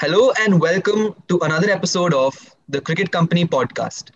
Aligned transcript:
Hello 0.00 0.32
and 0.40 0.60
welcome 0.60 1.14
to 1.28 1.38
another 1.40 1.70
episode 1.70 2.12
of 2.12 2.34
the 2.68 2.80
Cricket 2.80 3.10
Company 3.10 3.44
podcast. 3.46 4.10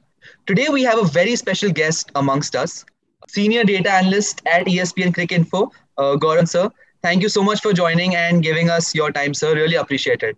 Today 0.46 0.66
we 0.70 0.82
have 0.82 0.98
a 0.98 1.04
very 1.06 1.36
special 1.36 1.70
guest 1.70 2.10
amongst 2.14 2.54
us, 2.54 2.84
senior 3.28 3.64
data 3.64 3.90
analyst 3.90 4.42
at 4.46 4.66
ESPN 4.66 5.12
Cricinfo, 5.14 5.70
uh, 5.98 6.16
Gaurav 6.16 6.48
sir. 6.48 6.70
Thank 7.02 7.22
you 7.22 7.28
so 7.28 7.42
much 7.42 7.60
for 7.62 7.72
joining 7.72 8.14
and 8.14 8.42
giving 8.42 8.68
us 8.70 8.94
your 8.94 9.10
time, 9.12 9.34
sir. 9.34 9.54
Really 9.54 9.76
appreciate 9.76 10.22
it. 10.22 10.36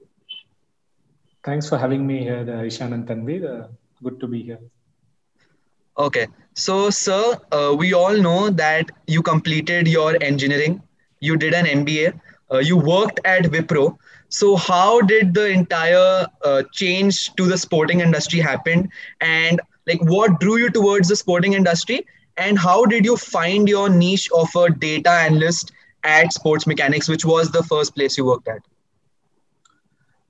Thanks 1.45 1.69
for 1.69 1.77
having 1.79 2.07
me 2.07 2.19
here, 2.23 2.47
uh, 2.49 2.65
Ishan 2.65 2.93
and 2.93 3.07
Tanvir. 3.07 3.43
Uh, 3.65 3.69
good 4.03 4.21
to 4.21 4.27
be 4.29 4.43
here. 4.43 4.59
Okay, 5.99 6.27
so 6.55 6.91
sir, 6.91 7.37
uh, 7.53 7.75
we 7.77 7.93
all 7.93 8.17
know 8.17 8.51
that 8.51 8.91
you 9.07 9.23
completed 9.23 9.87
your 9.89 10.17
engineering, 10.23 10.83
you 11.21 11.37
did 11.37 11.55
an 11.55 11.67
MBA, 11.67 12.13
uh, 12.53 12.59
you 12.59 12.77
worked 12.77 13.21
at 13.25 13.45
Wipro. 13.45 13.99
So 14.33 14.57
how 14.57 15.03
did 15.03 15.35
the 15.35 15.49
entire 15.49 16.27
uh, 16.45 16.63
change 16.73 17.35
to 17.37 17.47
the 17.47 17.59
sporting 17.59 18.01
industry 18.01 18.41
happen, 18.41 18.91
and 19.21 19.61
like 19.87 20.01
what 20.03 20.41
drew 20.41 20.59
you 20.59 20.71
towards 20.71 21.09
the 21.09 21.17
sporting 21.17 21.55
industry, 21.55 22.07
and 22.37 22.59
how 22.59 22.85
did 22.87 23.05
you 23.05 23.17
find 23.17 23.69
your 23.69 23.89
niche 23.91 24.29
of 24.35 24.49
a 24.57 24.71
data 24.71 25.11
analyst 25.11 25.73
at 26.05 26.33
Sports 26.33 26.67
Mechanics, 26.67 27.09
which 27.09 27.25
was 27.25 27.53
the 27.53 27.63
first 27.65 27.95
place 27.95 28.19
you 28.19 28.27
worked 28.27 28.49
at? 28.49 28.63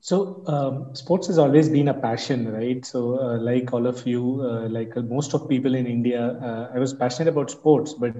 So, 0.00 0.42
um, 0.46 0.94
sports 0.94 1.28
has 1.28 1.38
always 1.38 1.68
been 1.68 1.88
a 1.88 1.94
passion, 1.94 2.52
right? 2.52 2.84
So, 2.84 3.18
uh, 3.20 3.38
like 3.38 3.72
all 3.72 3.86
of 3.86 4.06
you, 4.06 4.40
uh, 4.42 4.68
like 4.68 4.96
most 4.96 5.34
of 5.34 5.48
people 5.48 5.74
in 5.74 5.86
India, 5.86 6.38
uh, 6.42 6.70
I 6.74 6.78
was 6.78 6.92
passionate 6.94 7.28
about 7.30 7.50
sports, 7.50 7.94
but 7.94 8.12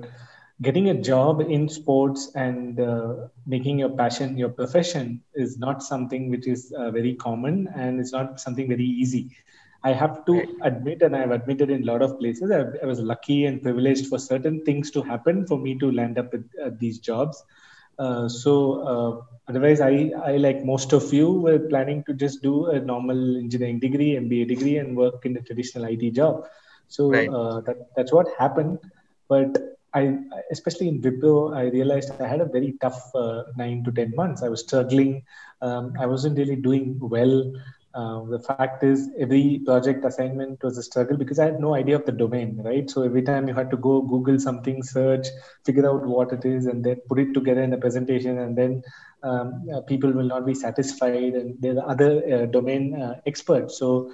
getting 0.63 0.89
a 0.91 0.95
job 0.95 1.41
in 1.41 1.69
sports 1.69 2.31
and 2.35 2.81
uh, 2.81 3.15
making 3.47 3.79
your 3.79 3.91
passion 3.91 4.37
your 4.39 4.49
profession 4.49 5.21
is 5.35 5.59
not 5.59 5.83
something 5.83 6.31
which 6.31 6.47
is 6.47 6.73
uh, 6.79 6.91
very 6.91 7.15
common 7.15 7.69
and 7.75 8.01
it's 8.01 8.13
not 8.13 8.41
something 8.41 8.69
very 8.69 8.85
easy. 8.85 9.31
I 9.85 9.93
have 9.93 10.25
to 10.27 10.41
admit, 10.63 11.03
and 11.03 11.17
I've 11.17 11.33
admitted 11.33 11.69
in 11.69 11.83
a 11.83 11.87
lot 11.87 12.03
of 12.03 12.17
places, 12.21 12.53
I, 12.53 12.61
I 12.81 12.87
was 12.87 13.01
lucky 13.01 13.47
and 13.47 13.61
privileged 13.61 14.07
for 14.07 14.17
certain 14.17 14.65
things 14.65 14.93
to 14.93 15.03
happen 15.03 15.45
for 15.45 15.59
me 15.59 15.77
to 15.81 15.91
land 15.91 16.19
up 16.19 16.33
with 16.33 16.49
uh, 16.65 16.71
these 16.79 16.99
jobs. 16.99 17.43
so 18.29 19.27
otherwise 19.49 19.81
i 19.81 20.11
i 20.25 20.37
like 20.37 20.65
most 20.65 20.93
of 20.99 21.13
you 21.13 21.27
were 21.47 21.59
planning 21.73 22.03
to 22.05 22.15
just 22.15 22.43
do 22.43 22.67
a 22.67 22.79
normal 22.81 23.37
engineering 23.37 23.79
degree 23.79 24.11
mba 24.23 24.47
degree 24.49 24.77
and 24.79 24.97
work 24.97 25.27
in 25.27 25.37
a 25.37 25.43
traditional 25.49 25.85
it 25.85 26.15
job 26.15 26.45
so 26.89 27.11
right. 27.11 27.29
uh, 27.29 27.61
that, 27.61 27.77
that's 27.97 28.13
what 28.13 28.29
happened 28.39 28.79
but 29.29 29.72
i 30.01 30.03
especially 30.51 30.89
in 30.93 31.01
wipro 31.07 31.35
i 31.61 31.65
realized 31.77 32.11
i 32.21 32.29
had 32.33 32.41
a 32.41 32.51
very 32.57 32.73
tough 32.85 33.01
uh, 33.23 33.43
9 33.57 33.85
to 33.87 33.93
10 34.01 34.15
months 34.21 34.43
i 34.43 34.51
was 34.55 34.61
struggling 34.67 35.13
um, 35.67 35.93
i 35.99 36.07
wasn't 36.15 36.37
really 36.43 36.61
doing 36.69 36.87
well 37.17 37.37
uh, 37.95 38.25
the 38.25 38.39
fact 38.39 38.83
is, 38.83 39.11
every 39.19 39.61
project 39.67 40.05
assignment 40.05 40.63
was 40.63 40.79
a 40.79 40.83
struggle 40.83 41.17
because 41.17 41.39
I 41.39 41.45
had 41.45 41.61
no 41.61 41.75
idea 41.75 41.97
of 41.97 42.07
the 42.07 42.13
domain, 42.13 42.61
right? 42.65 42.89
So 42.89 43.03
every 43.03 43.23
time 43.23 43.49
you 43.49 43.55
had 43.55 43.71
to 43.71 43.77
go 43.77 44.01
Google 44.01 44.39
something, 44.39 44.83
search, 44.83 45.27
figure 45.65 45.87
out 45.89 46.07
what 46.07 46.33
it 46.33 46.45
is, 46.45 46.67
and 46.67 46.83
then 46.83 46.97
put 47.09 47.19
it 47.19 47.35
together 47.35 47.63
in 47.63 47.73
a 47.73 47.77
presentation, 47.77 48.39
and 48.39 48.57
then 48.57 48.83
um, 49.23 49.69
uh, 49.75 49.81
people 49.83 50.11
will 50.11 50.25
not 50.25 50.47
be 50.47 50.55
satisfied, 50.55 51.35
and 51.35 51.61
there 51.61 51.79
are 51.79 51.91
other 51.91 52.23
uh, 52.33 52.47
domain 52.47 53.01
uh, 53.01 53.21
experts. 53.27 53.79
So 53.79 54.11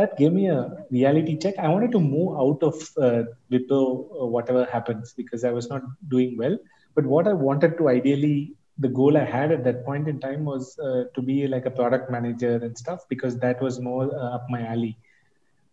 that 0.00 0.16
gave 0.18 0.32
me 0.32 0.48
a 0.48 0.60
reality 0.90 1.36
check. 1.36 1.58
I 1.58 1.68
wanted 1.68 1.92
to 1.92 2.00
move 2.00 2.36
out 2.44 2.62
of 2.62 2.76
uh, 2.96 3.24
uh, 3.52 4.26
whatever 4.36 4.64
happens, 4.76 5.12
because 5.12 5.44
I 5.44 5.52
was 5.58 5.68
not 5.68 5.82
doing 6.08 6.36
well. 6.36 6.56
But 6.94 7.06
what 7.06 7.28
I 7.28 7.32
wanted 7.32 7.78
to 7.78 7.88
ideally 7.88 8.54
the 8.80 8.88
goal 8.88 9.16
I 9.16 9.24
had 9.24 9.52
at 9.52 9.62
that 9.64 9.84
point 9.84 10.08
in 10.08 10.18
time 10.20 10.44
was 10.46 10.78
uh, 10.78 11.04
to 11.14 11.22
be 11.22 11.46
like 11.46 11.66
a 11.66 11.70
product 11.70 12.10
manager 12.10 12.56
and 12.56 12.76
stuff 12.76 13.06
because 13.08 13.38
that 13.38 13.60
was 13.62 13.78
more 13.78 14.04
uh, 14.14 14.36
up 14.36 14.46
my 14.48 14.66
alley. 14.66 14.96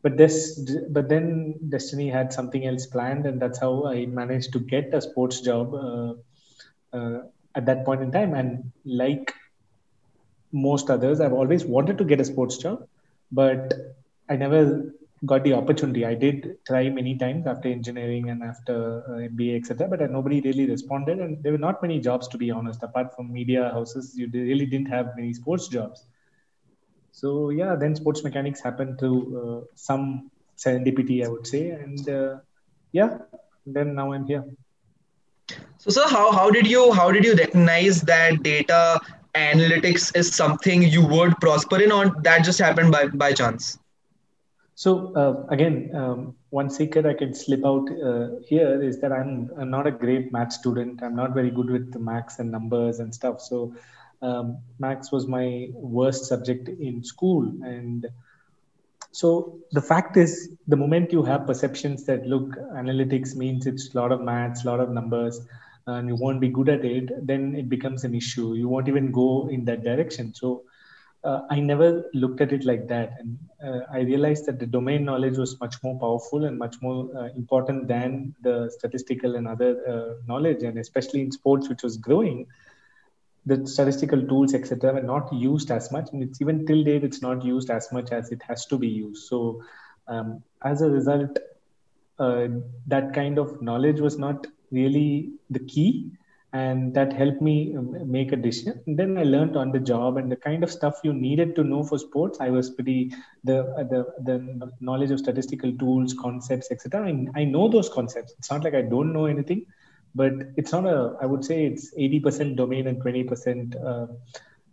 But 0.02 0.18
this, 0.18 0.60
but 0.90 1.08
then 1.10 1.56
destiny 1.70 2.10
had 2.10 2.34
something 2.34 2.66
else 2.68 2.86
planned, 2.86 3.26
and 3.26 3.42
that's 3.42 3.60
how 3.60 3.86
I 3.88 4.06
managed 4.06 4.52
to 4.54 4.60
get 4.60 4.94
a 4.94 5.02
sports 5.02 5.42
job 5.42 5.74
uh, 5.74 6.14
uh 6.98 7.20
at 7.56 7.66
that 7.66 7.84
point 7.86 8.02
in 8.02 8.12
time. 8.12 8.34
And 8.34 8.72
like 8.86 9.34
most 10.52 10.90
others, 10.90 11.20
I've 11.22 11.34
always 11.34 11.66
wanted 11.66 11.98
to 11.98 12.04
get 12.04 12.20
a 12.20 12.26
sports 12.26 12.58
job, 12.58 12.88
but 13.32 13.74
I 14.30 14.36
never 14.36 14.94
got 15.26 15.44
the 15.44 15.54
opportunity. 15.54 16.06
I 16.06 16.14
did 16.14 16.58
try 16.66 16.90
many 16.90 17.18
times 17.18 17.48
after 17.48 17.70
engineering 17.70 18.30
and 18.30 18.44
after 18.44 19.04
uh, 19.08 19.28
MBA, 19.34 19.58
etc. 19.58 19.88
But 19.88 20.02
uh, 20.02 20.08
nobody 20.08 20.42
really 20.42 20.68
responded, 20.68 21.20
and 21.20 21.42
there 21.44 21.52
were 21.52 21.58
not 21.58 21.82
many 21.82 22.00
jobs 22.00 22.28
to 22.30 22.38
be 22.38 22.52
honest. 22.52 22.84
Apart 22.84 23.16
from 23.16 23.32
media 23.32 23.70
houses, 23.74 24.14
you 24.18 24.30
really 24.32 24.66
didn't 24.66 24.88
have 24.88 25.14
many 25.16 25.34
sports 25.34 25.68
jobs. 25.68 26.06
So 27.12 27.50
yeah, 27.50 27.76
then 27.76 27.96
sports 27.96 28.24
mechanics 28.24 28.62
happened 28.62 29.00
through 29.00 29.20
uh, 29.42 29.66
some 29.76 30.30
serendipity, 30.58 31.26
I 31.26 31.30
would 31.30 31.48
say, 31.48 31.72
and 31.72 32.08
uh, 32.10 32.38
yeah, 32.92 33.18
then 33.66 33.96
now 33.96 34.12
I'm 34.14 34.26
here. 34.26 34.44
So, 35.78 35.90
sir, 35.90 36.08
how 36.08 36.32
how 36.32 36.52
did 36.52 36.68
you 36.68 36.92
how 36.92 37.12
did 37.12 37.26
you 37.26 37.34
recognize 37.34 38.02
that 38.02 38.44
data 38.44 39.00
analytics 39.36 40.16
is 40.16 40.34
something 40.36 40.82
you 40.84 41.06
would 41.06 41.38
prosper 41.40 41.82
in, 41.82 41.92
or 41.92 42.14
that 42.24 42.44
just 42.44 42.60
happened 42.60 42.92
by 42.92 43.08
by 43.08 43.32
chance? 43.34 43.80
So 44.84 45.12
uh, 45.16 45.48
again, 45.50 45.90
um, 45.96 46.36
one 46.52 46.70
secret 46.70 47.08
I 47.08 47.16
can 47.16 47.34
slip 47.34 47.66
out 47.66 47.90
uh, 47.92 48.28
here 48.48 48.80
is 48.80 49.02
that 49.02 49.12
I'm, 49.12 49.50
I'm 49.58 49.72
not 49.72 49.88
a 49.88 49.92
great 49.92 50.32
math 50.32 50.54
student. 50.54 51.02
I'm 51.02 51.16
not 51.16 51.34
very 51.34 51.50
good 51.50 51.72
with 51.72 51.92
the 51.92 51.98
maths 51.98 52.38
and 52.38 52.52
numbers 52.52 53.00
and 53.00 53.14
stuff. 53.14 53.42
So 53.42 53.74
um, 54.22 54.60
maths 54.78 55.12
was 55.12 55.26
my 55.26 55.70
worst 55.74 56.26
subject 56.26 56.70
in 56.70 57.04
school. 57.04 57.52
And 57.64 58.06
so 59.12 59.58
the 59.72 59.82
fact 59.82 60.16
is, 60.16 60.52
the 60.68 60.76
moment 60.76 61.12
you 61.12 61.24
have 61.24 61.48
perceptions 61.48 62.06
that 62.06 62.28
look, 62.28 62.56
analytics 62.76 63.36
means 63.36 63.66
it's 63.66 63.96
a 63.96 63.98
lot 63.98 64.12
of 64.12 64.22
maths, 64.22 64.64
a 64.64 64.68
lot 64.68 64.80
of 64.80 64.92
numbers, 64.92 65.42
and 65.88 66.08
you 66.08 66.16
won't 66.16 66.40
be 66.40 66.50
good 66.50 66.70
at 66.70 66.86
it, 66.86 67.26
then 67.26 67.56
it 67.56 67.68
becomes 67.68 68.04
an 68.04 68.14
issue. 68.14 68.54
You 68.54 68.70
won't 68.70 68.88
even 68.88 69.12
go 69.12 69.50
in 69.50 69.66
that 69.66 69.84
direction. 69.84 70.36
So 70.36 70.66
uh, 71.28 71.42
I 71.50 71.60
never 71.60 72.06
looked 72.14 72.40
at 72.40 72.54
it 72.54 72.64
like 72.64 72.88
that. 72.88 73.18
And 73.20 73.38
uh, 73.62 73.82
I 73.92 74.00
realized 74.00 74.46
that 74.46 74.60
the 74.60 74.66
domain 74.66 75.04
knowledge 75.04 75.38
was 75.38 75.60
much 75.60 75.76
more 75.84 76.00
powerful 76.00 76.46
and 76.46 76.58
much 76.58 76.76
more 76.82 77.10
uh, 77.18 77.30
important 77.36 77.88
than 77.88 78.34
the 78.42 78.72
statistical 78.78 79.36
and 79.36 79.48
other 79.48 79.72
uh, 79.94 80.22
knowledge. 80.26 80.64
And 80.64 80.78
especially 80.78 81.22
in 81.22 81.32
sports, 81.32 81.68
which 81.68 81.84
was 81.84 81.98
growing, 81.98 82.48
the 83.46 83.68
statistical 83.68 84.26
tools, 84.26 84.54
etc., 84.54 84.94
were 84.94 85.02
not 85.02 85.32
used 85.34 85.70
as 85.70 85.92
much. 85.92 86.10
And 86.14 86.24
it's 86.24 86.40
even 86.40 86.66
till 86.66 86.84
date, 86.84 87.04
it's 87.04 87.22
not 87.22 87.44
used 87.44 87.70
as 87.70 87.92
much 87.92 88.12
as 88.12 88.32
it 88.32 88.42
has 88.48 88.66
to 88.68 88.78
be 88.78 88.88
used. 88.88 89.28
So 89.28 89.62
um, 90.08 90.44
as 90.64 90.82
a 90.82 90.90
result, 90.90 91.38
uh, 92.20 92.48
that 92.88 93.14
kind 93.14 93.38
of 93.38 93.62
knowledge 93.62 94.00
was 94.00 94.18
not 94.18 94.48
really 94.72 95.34
the 95.50 95.60
key 95.60 96.12
and 96.54 96.94
that 96.94 97.12
helped 97.12 97.42
me 97.42 97.76
um, 97.76 98.10
make 98.10 98.32
a 98.32 98.36
decision. 98.36 98.82
Then 98.88 99.18
I 99.18 99.24
learned 99.24 99.58
on 99.58 99.72
the 99.72 99.80
job 99.80 100.18
and 100.18 100.32
the 100.32 100.38
kind 100.38 100.64
of 100.64 100.72
stuff 100.72 100.96
you 101.04 101.14
needed 101.14 101.56
to 101.56 101.64
know 101.64 101.84
for 101.84 101.98
sports. 101.98 102.40
I 102.40 102.50
was 102.50 102.70
pretty 102.70 103.14
the 103.44 103.64
the 103.92 104.06
the 104.24 104.72
knowledge 104.80 105.12
of 105.12 105.20
statistical 105.20 105.76
tools, 105.78 106.14
concepts, 106.14 106.72
etc. 106.72 107.06
I, 107.06 107.42
I 107.42 107.44
know 107.44 107.68
those 107.68 107.90
concepts. 107.90 108.34
It's 108.40 108.50
not 108.50 108.64
like 108.64 108.76
I 108.76 108.82
don't 108.82 109.12
know 109.12 109.26
anything, 109.26 109.66
but 110.16 110.32
it's 110.56 110.72
not 110.72 110.86
a. 110.86 111.18
I 111.22 111.26
would 111.26 111.44
say 111.44 111.66
it's 111.66 111.92
eighty 111.98 112.20
percent 112.20 112.56
domain 112.56 112.88
and 112.88 113.02
twenty 113.02 113.24
percent 113.24 113.76
uh, 113.76 114.08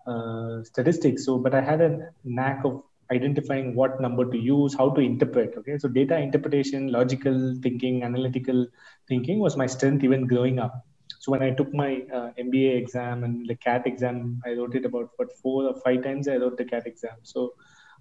uh, 0.06 0.62
statistics. 0.62 1.26
So, 1.26 1.38
but 1.38 1.54
I 1.54 1.60
had 1.60 1.80
a 1.80 2.08
knack 2.22 2.64
of 2.64 2.84
identifying 3.10 3.74
what 3.74 4.00
number 4.00 4.24
to 4.30 4.38
use, 4.38 4.74
how 4.74 4.90
to 4.90 5.00
interpret. 5.00 5.54
Okay, 5.58 5.76
so 5.78 5.88
data 5.88 6.18
interpretation, 6.18 6.92
logical 6.92 7.56
thinking, 7.62 8.04
analytical 8.04 8.68
thinking 9.08 9.40
was 9.40 9.56
my 9.56 9.66
strength 9.66 10.04
even 10.04 10.28
growing 10.28 10.60
up 10.60 10.86
so 11.24 11.32
when 11.32 11.42
I 11.42 11.52
took 11.58 11.72
my 11.72 12.02
uh, 12.12 12.30
MBA 12.38 12.76
exam 12.76 13.24
and 13.24 13.48
the 13.48 13.54
CAT 13.54 13.86
exam, 13.86 14.42
I 14.44 14.50
wrote 14.52 14.74
it 14.74 14.84
about 14.84 15.08
what 15.16 15.32
four 15.38 15.64
or 15.64 15.74
five 15.80 16.02
times. 16.02 16.28
I 16.28 16.36
wrote 16.36 16.58
the 16.58 16.66
CAT 16.66 16.86
exam. 16.86 17.16
So 17.22 17.54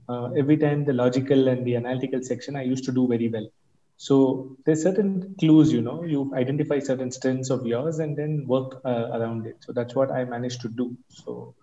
uh, 0.09 0.31
every 0.41 0.57
time 0.57 0.83
the 0.83 0.91
logical 0.91 1.47
and 1.47 1.65
the 1.65 1.77
analytical 1.77 2.21
section, 2.21 2.57
I 2.57 2.63
used 2.63 2.83
to 2.83 2.91
do 2.91 3.07
very 3.07 3.29
well. 3.29 3.47
So 3.95 4.57
there's 4.65 4.83
certain 4.83 5.35
clues, 5.39 5.71
you 5.71 5.79
know, 5.79 6.03
you 6.03 6.33
identify 6.35 6.79
certain 6.79 7.11
strengths 7.11 7.49
of 7.49 7.65
yours 7.65 7.99
and 7.99 8.17
then 8.17 8.45
work 8.45 8.81
uh, 8.83 9.11
around 9.13 9.47
it. 9.47 9.55
So 9.61 9.71
that's 9.71 9.95
what 9.95 10.11
I 10.11 10.25
managed 10.25 10.59
to 10.63 10.67
do. 10.67 10.93
So 11.07 11.55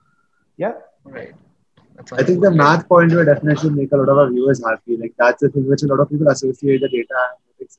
yeah. 0.57 0.73
Right. 1.05 1.35
I 2.13 2.23
think 2.23 2.41
the 2.41 2.51
math 2.51 2.89
point 2.89 3.13
will 3.13 3.27
definitely 3.27 3.69
make 3.69 3.93
a 3.93 3.99
lot 3.99 4.09
of 4.09 4.17
our 4.17 4.31
viewers 4.31 4.65
happy. 4.67 4.97
Like 4.97 5.13
that's 5.19 5.43
the 5.43 5.51
thing 5.51 5.69
which 5.69 5.83
a 5.83 5.89
lot 5.89 6.01
of 6.01 6.09
people 6.09 6.29
associate 6.29 6.81
the 6.81 6.89
data 6.89 7.15
analytics 7.29 7.77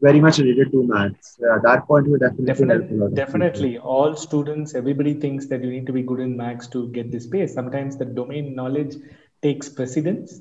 very 0.00 0.20
much 0.20 0.38
related 0.38 0.70
to 0.72 0.86
maths. 0.86 1.36
Yeah, 1.40 1.58
that 1.62 1.86
point 1.86 2.08
would 2.08 2.20
definitely 2.20 2.46
definitely, 2.46 3.14
definitely. 3.14 3.78
all 3.78 4.14
students, 4.14 4.74
everybody 4.74 5.14
thinks 5.14 5.46
that 5.46 5.62
you 5.62 5.70
need 5.70 5.86
to 5.86 5.92
be 5.92 6.02
good 6.02 6.20
in 6.20 6.36
maths 6.36 6.68
to 6.68 6.88
get 6.88 7.10
this 7.10 7.24
space. 7.24 7.54
Sometimes 7.54 7.96
the 7.96 8.04
domain 8.04 8.54
knowledge 8.54 8.94
takes 9.42 9.68
precedence, 9.68 10.40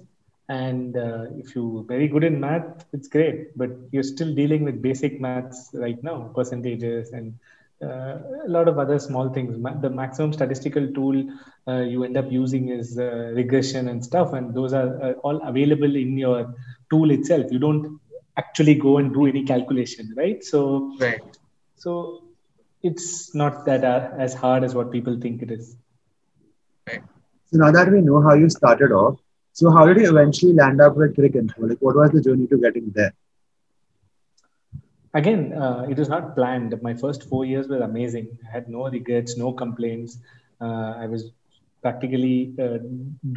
and 0.49 0.95
uh, 0.95 1.25
if 1.37 1.55
you're 1.55 1.83
very 1.83 2.07
good 2.07 2.23
in 2.23 2.39
math, 2.39 2.85
it's 2.93 3.07
great. 3.07 3.57
But 3.57 3.71
you're 3.91 4.03
still 4.03 4.33
dealing 4.33 4.63
with 4.63 4.81
basic 4.81 5.19
maths 5.19 5.69
right 5.73 6.01
now, 6.03 6.31
percentages 6.35 7.11
and 7.11 7.33
uh, 7.81 8.17
a 8.45 8.49
lot 8.49 8.67
of 8.67 8.79
other 8.79 8.97
small 8.99 9.29
things. 9.29 9.55
The 9.81 9.89
maximum 9.89 10.33
statistical 10.33 10.91
tool 10.93 11.29
uh, 11.67 11.81
you 11.81 12.03
end 12.03 12.17
up 12.17 12.31
using 12.31 12.69
is 12.69 12.97
uh, 12.97 13.31
regression 13.35 13.87
and 13.89 14.03
stuff, 14.03 14.33
and 14.33 14.53
those 14.53 14.73
are 14.73 15.01
uh, 15.01 15.13
all 15.23 15.37
available 15.47 15.95
in 15.95 16.17
your 16.17 16.55
tool 16.89 17.11
itself. 17.11 17.51
You 17.51 17.59
don't 17.59 17.99
actually 18.37 18.75
go 18.75 18.97
and 18.97 19.13
do 19.13 19.25
any 19.25 19.43
calculation, 19.43 20.13
right? 20.15 20.43
So, 20.43 20.95
right. 20.99 21.21
So 21.75 22.23
it's 22.83 23.33
not 23.35 23.65
that 23.65 23.83
uh, 23.83 24.11
as 24.17 24.33
hard 24.33 24.63
as 24.63 24.75
what 24.75 24.91
people 24.91 25.19
think 25.19 25.41
it 25.41 25.51
is. 25.51 25.75
Right. 26.87 27.01
So 27.51 27.57
now 27.57 27.71
that 27.71 27.91
we 27.91 28.01
know 28.01 28.21
how 28.21 28.33
you 28.33 28.49
started 28.49 28.91
off, 28.91 29.19
so 29.53 29.71
how 29.71 29.85
did 29.87 29.97
you 29.97 30.09
eventually 30.09 30.53
land 30.53 30.81
up 30.81 30.95
with 30.95 31.15
Cricinfo? 31.15 31.69
Like, 31.69 31.79
what 31.79 31.95
was 31.95 32.11
the 32.11 32.21
journey 32.21 32.47
to 32.47 32.57
getting 32.57 32.91
there? 32.93 33.13
again, 35.17 35.53
uh, 35.53 35.85
it 35.89 35.97
was 35.97 36.09
not 36.09 36.35
planned. 36.35 36.79
My 36.81 36.93
first 36.93 37.27
four 37.29 37.45
years 37.45 37.67
were 37.67 37.81
amazing. 37.81 38.37
I 38.47 38.51
had 38.51 38.69
no 38.69 38.87
regrets, 38.89 39.37
no 39.37 39.51
complaints. 39.51 40.19
Uh, 40.61 40.93
I 40.97 41.07
was 41.07 41.31
practically 41.87 42.53
uh, 42.65 42.77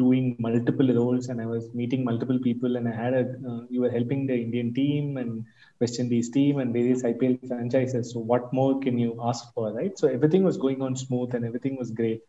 doing 0.02 0.24
multiple 0.46 0.88
roles 1.00 1.28
and 1.28 1.40
I 1.44 1.46
was 1.54 1.64
meeting 1.80 2.02
multiple 2.10 2.38
people 2.48 2.76
and 2.76 2.88
I 2.92 2.94
had 3.02 3.14
a, 3.14 3.24
uh, 3.50 3.60
you 3.74 3.80
were 3.84 3.90
helping 3.98 4.26
the 4.26 4.34
Indian 4.34 4.74
team 4.74 5.16
and 5.22 5.44
West 5.80 6.00
Indies 6.00 6.30
team 6.36 6.58
and 6.58 6.72
various 6.72 7.02
IPL 7.02 7.36
franchises. 7.48 8.12
So 8.12 8.18
what 8.20 8.52
more 8.52 8.80
can 8.80 8.98
you 8.98 9.12
ask 9.30 9.52
for, 9.54 9.72
right? 9.72 9.96
So 9.98 10.08
everything 10.08 10.42
was 10.50 10.56
going 10.56 10.82
on 10.82 10.96
smooth 10.96 11.34
and 11.34 11.44
everything 11.44 11.76
was 11.76 11.90
great. 11.90 12.22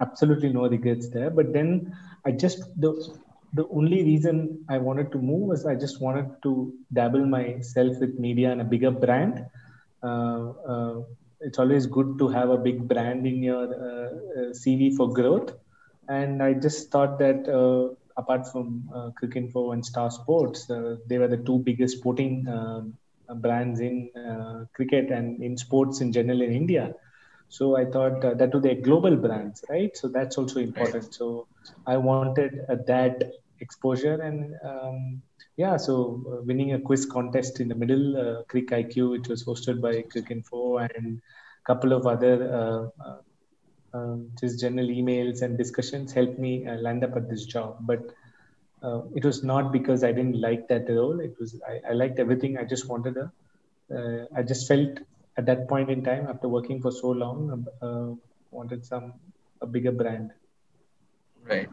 Absolutely 0.00 0.52
no 0.52 0.68
regrets 0.76 1.08
there. 1.08 1.30
But 1.30 1.52
then 1.52 1.96
I 2.24 2.32
just, 2.44 2.60
the 2.80 2.92
the 3.54 3.66
only 3.68 4.02
reason 4.02 4.64
I 4.68 4.78
wanted 4.78 5.12
to 5.12 5.18
move 5.18 5.42
was 5.50 5.64
I 5.64 5.76
just 5.76 6.00
wanted 6.00 6.30
to 6.42 6.72
dabble 6.92 7.24
myself 7.24 8.00
with 8.00 8.18
media 8.18 8.50
and 8.50 8.60
a 8.60 8.64
bigger 8.64 8.90
brand. 8.90 9.46
Uh, 10.02 10.50
uh, 10.72 10.94
it's 11.40 11.58
always 11.58 11.86
good 11.86 12.18
to 12.18 12.28
have 12.28 12.50
a 12.50 12.58
big 12.58 12.88
brand 12.88 13.26
in 13.28 13.42
your 13.42 13.66
uh, 13.88 14.08
uh 14.38 14.50
CV 14.60 14.96
for 14.96 15.12
growth. 15.12 15.52
And 16.08 16.42
I 16.42 16.54
just 16.54 16.90
thought 16.90 17.18
that 17.18 17.48
uh, 17.48 17.94
apart 18.16 18.46
from 18.50 18.88
uh, 18.94 19.10
Cricinfo 19.20 19.72
and 19.72 19.84
Star 19.84 20.10
Sports, 20.10 20.68
uh, 20.70 20.96
they 21.08 21.18
were 21.18 21.28
the 21.28 21.38
two 21.38 21.58
biggest 21.64 21.98
sporting 21.98 22.46
um, 22.48 22.94
brands 23.40 23.80
in 23.80 24.10
cricket 24.74 25.10
and 25.10 25.42
in 25.42 25.56
sports 25.56 26.00
in 26.00 26.12
general 26.12 26.40
in 26.42 26.52
India. 26.52 26.92
So 27.48 27.76
I 27.76 27.84
thought 27.84 28.20
that 28.22 28.52
to 28.52 28.60
their 28.60 28.74
global 28.76 29.16
brands, 29.16 29.64
right? 29.68 29.90
So 29.94 30.08
that's 30.08 30.38
also 30.38 30.60
important. 30.60 31.12
Right. 31.12 31.14
So 31.14 31.46
I 31.86 31.96
wanted 31.96 32.50
that 32.86 33.22
exposure 33.60 34.14
and 34.20 34.54
um, 34.64 35.22
yeah 35.56 35.76
so 35.76 36.22
uh, 36.30 36.42
winning 36.42 36.72
a 36.72 36.78
quiz 36.80 37.06
contest 37.06 37.60
in 37.60 37.68
the 37.68 37.74
middle 37.74 38.16
uh, 38.16 38.42
crick 38.48 38.68
iq 38.70 39.10
which 39.10 39.28
was 39.28 39.44
hosted 39.44 39.80
by 39.80 40.02
cricinfo 40.12 40.86
and 40.96 41.18
a 41.18 41.72
couple 41.72 41.92
of 41.92 42.06
other 42.06 42.34
uh, 42.60 42.82
uh, 43.06 43.18
um, 43.94 44.28
just 44.40 44.60
general 44.60 44.86
emails 44.86 45.42
and 45.42 45.58
discussions 45.58 46.12
helped 46.12 46.38
me 46.38 46.66
uh, 46.66 46.76
land 46.86 47.04
up 47.04 47.16
at 47.16 47.28
this 47.30 47.44
job 47.46 47.76
but 47.82 48.02
uh, 48.82 49.00
it 49.14 49.24
was 49.24 49.42
not 49.44 49.72
because 49.72 50.04
i 50.04 50.12
didn't 50.12 50.40
like 50.40 50.68
that 50.68 50.88
role 50.88 51.20
it 51.20 51.34
was 51.40 51.60
i, 51.68 51.80
I 51.90 51.92
liked 51.94 52.18
everything 52.18 52.58
i 52.58 52.64
just 52.64 52.88
wanted 52.88 53.16
a 53.16 53.30
I 54.36 54.42
just 54.42 54.66
felt 54.66 54.98
at 55.36 55.46
that 55.46 55.68
point 55.68 55.90
in 55.90 56.02
time 56.02 56.26
after 56.28 56.48
working 56.48 56.80
for 56.80 56.90
so 56.90 57.10
long 57.10 57.66
wanted 58.50 58.84
some 58.84 59.12
a 59.60 59.66
bigger 59.66 59.92
brand 59.92 60.30
right 61.48 61.68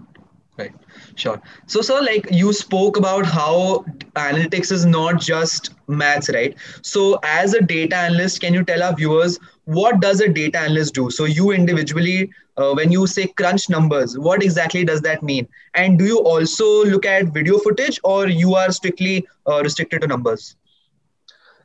Right. 0.57 0.73
Sure. 1.15 1.41
So, 1.65 1.81
sir, 1.81 2.01
like 2.01 2.27
you 2.31 2.51
spoke 2.53 2.97
about 2.97 3.25
how 3.25 3.85
analytics 4.15 4.71
is 4.71 4.85
not 4.85 5.19
just 5.19 5.71
maths, 5.87 6.29
right? 6.33 6.55
So, 6.81 7.19
as 7.23 7.53
a 7.53 7.61
data 7.61 7.95
analyst, 7.95 8.41
can 8.41 8.53
you 8.53 8.63
tell 8.63 8.83
our 8.83 8.95
viewers 8.95 9.39
what 9.71 9.99
does 10.01 10.19
a 10.19 10.27
data 10.27 10.59
analyst 10.59 10.93
do? 10.93 11.09
So, 11.09 11.25
you 11.25 11.51
individually, 11.51 12.29
uh, 12.57 12.73
when 12.73 12.91
you 12.91 13.07
say 13.07 13.27
crunch 13.27 13.69
numbers, 13.69 14.17
what 14.17 14.43
exactly 14.43 14.83
does 14.85 15.01
that 15.01 15.23
mean? 15.23 15.47
And 15.73 15.97
do 15.97 16.05
you 16.05 16.19
also 16.19 16.85
look 16.85 17.05
at 17.05 17.33
video 17.33 17.57
footage, 17.57 17.99
or 18.03 18.27
you 18.27 18.55
are 18.55 18.71
strictly 18.71 19.27
uh, 19.47 19.61
restricted 19.63 20.01
to 20.01 20.07
numbers? 20.07 20.55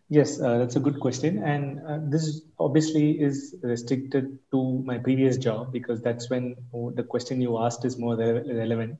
Yes, 0.08 0.40
uh, 0.40 0.58
that's 0.58 0.76
a 0.76 0.80
good 0.80 1.00
question. 1.00 1.42
And 1.42 1.80
uh, 1.80 1.98
this 2.04 2.42
obviously 2.60 3.20
is 3.20 3.56
restricted 3.62 4.38
to 4.52 4.82
my 4.84 4.98
previous 4.98 5.36
job 5.36 5.72
because 5.72 6.00
that's 6.00 6.30
when 6.30 6.54
the 6.94 7.02
question 7.02 7.40
you 7.40 7.58
asked 7.58 7.84
is 7.84 7.98
more 7.98 8.16
re- 8.16 8.52
relevant. 8.52 8.98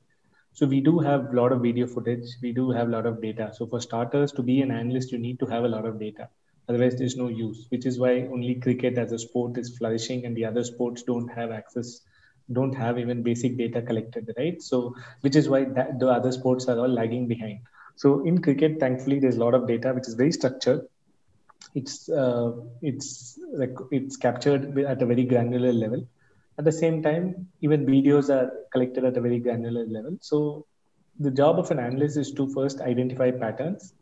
So 0.52 0.66
we 0.66 0.80
do 0.80 0.98
have 0.98 1.32
a 1.32 1.36
lot 1.36 1.52
of 1.52 1.60
video 1.60 1.86
footage. 1.86 2.26
We 2.42 2.52
do 2.52 2.70
have 2.70 2.88
a 2.88 2.90
lot 2.90 3.06
of 3.06 3.22
data. 3.22 3.52
So 3.54 3.66
for 3.66 3.80
starters, 3.80 4.32
to 4.32 4.42
be 4.42 4.62
an 4.62 4.72
analyst, 4.72 5.12
you 5.12 5.18
need 5.18 5.38
to 5.40 5.46
have 5.46 5.64
a 5.64 5.68
lot 5.68 5.86
of 5.86 6.00
data. 6.00 6.28
Otherwise, 6.68 6.96
there's 6.96 7.16
no 7.16 7.28
use, 7.28 7.66
which 7.70 7.86
is 7.86 7.98
why 7.98 8.28
only 8.32 8.56
cricket 8.56 8.98
as 8.98 9.12
a 9.12 9.18
sport 9.18 9.56
is 9.58 9.76
flourishing 9.76 10.24
and 10.26 10.36
the 10.36 10.44
other 10.44 10.64
sports 10.64 11.02
don't 11.02 11.28
have 11.28 11.50
access, 11.50 12.00
don't 12.52 12.74
have 12.74 12.98
even 12.98 13.22
basic 13.22 13.56
data 13.56 13.82
collected, 13.82 14.32
right? 14.36 14.60
So, 14.62 14.94
which 15.20 15.36
is 15.36 15.48
why 15.48 15.64
that, 15.64 15.98
the 16.00 16.08
other 16.08 16.32
sports 16.32 16.68
are 16.68 16.78
all 16.78 16.88
lagging 16.88 17.28
behind. 17.28 17.60
So 17.96 18.24
in 18.26 18.42
cricket, 18.42 18.78
thankfully, 18.80 19.20
there's 19.20 19.36
a 19.36 19.44
lot 19.44 19.54
of 19.54 19.66
data 19.66 19.92
which 19.94 20.08
is 20.08 20.14
very 20.14 20.32
structured 20.32 20.86
it's 21.74 22.08
uh, 22.08 22.52
it's 22.82 23.38
like 23.52 23.74
it's 23.90 24.16
captured 24.16 24.78
at 24.78 25.02
a 25.02 25.06
very 25.06 25.24
granular 25.24 25.72
level 25.72 26.02
at 26.58 26.64
the 26.64 26.72
same 26.72 27.02
time 27.02 27.46
even 27.60 27.86
videos 27.86 28.28
are 28.36 28.50
collected 28.72 29.04
at 29.04 29.16
a 29.16 29.20
very 29.20 29.38
granular 29.38 29.84
level 29.86 30.16
so 30.20 30.66
the 31.20 31.30
job 31.30 31.58
of 31.58 31.70
an 31.70 31.78
analyst 31.78 32.16
is 32.16 32.32
to 32.32 32.46
first 32.54 32.80
identify 32.80 33.30
patterns 33.30 33.92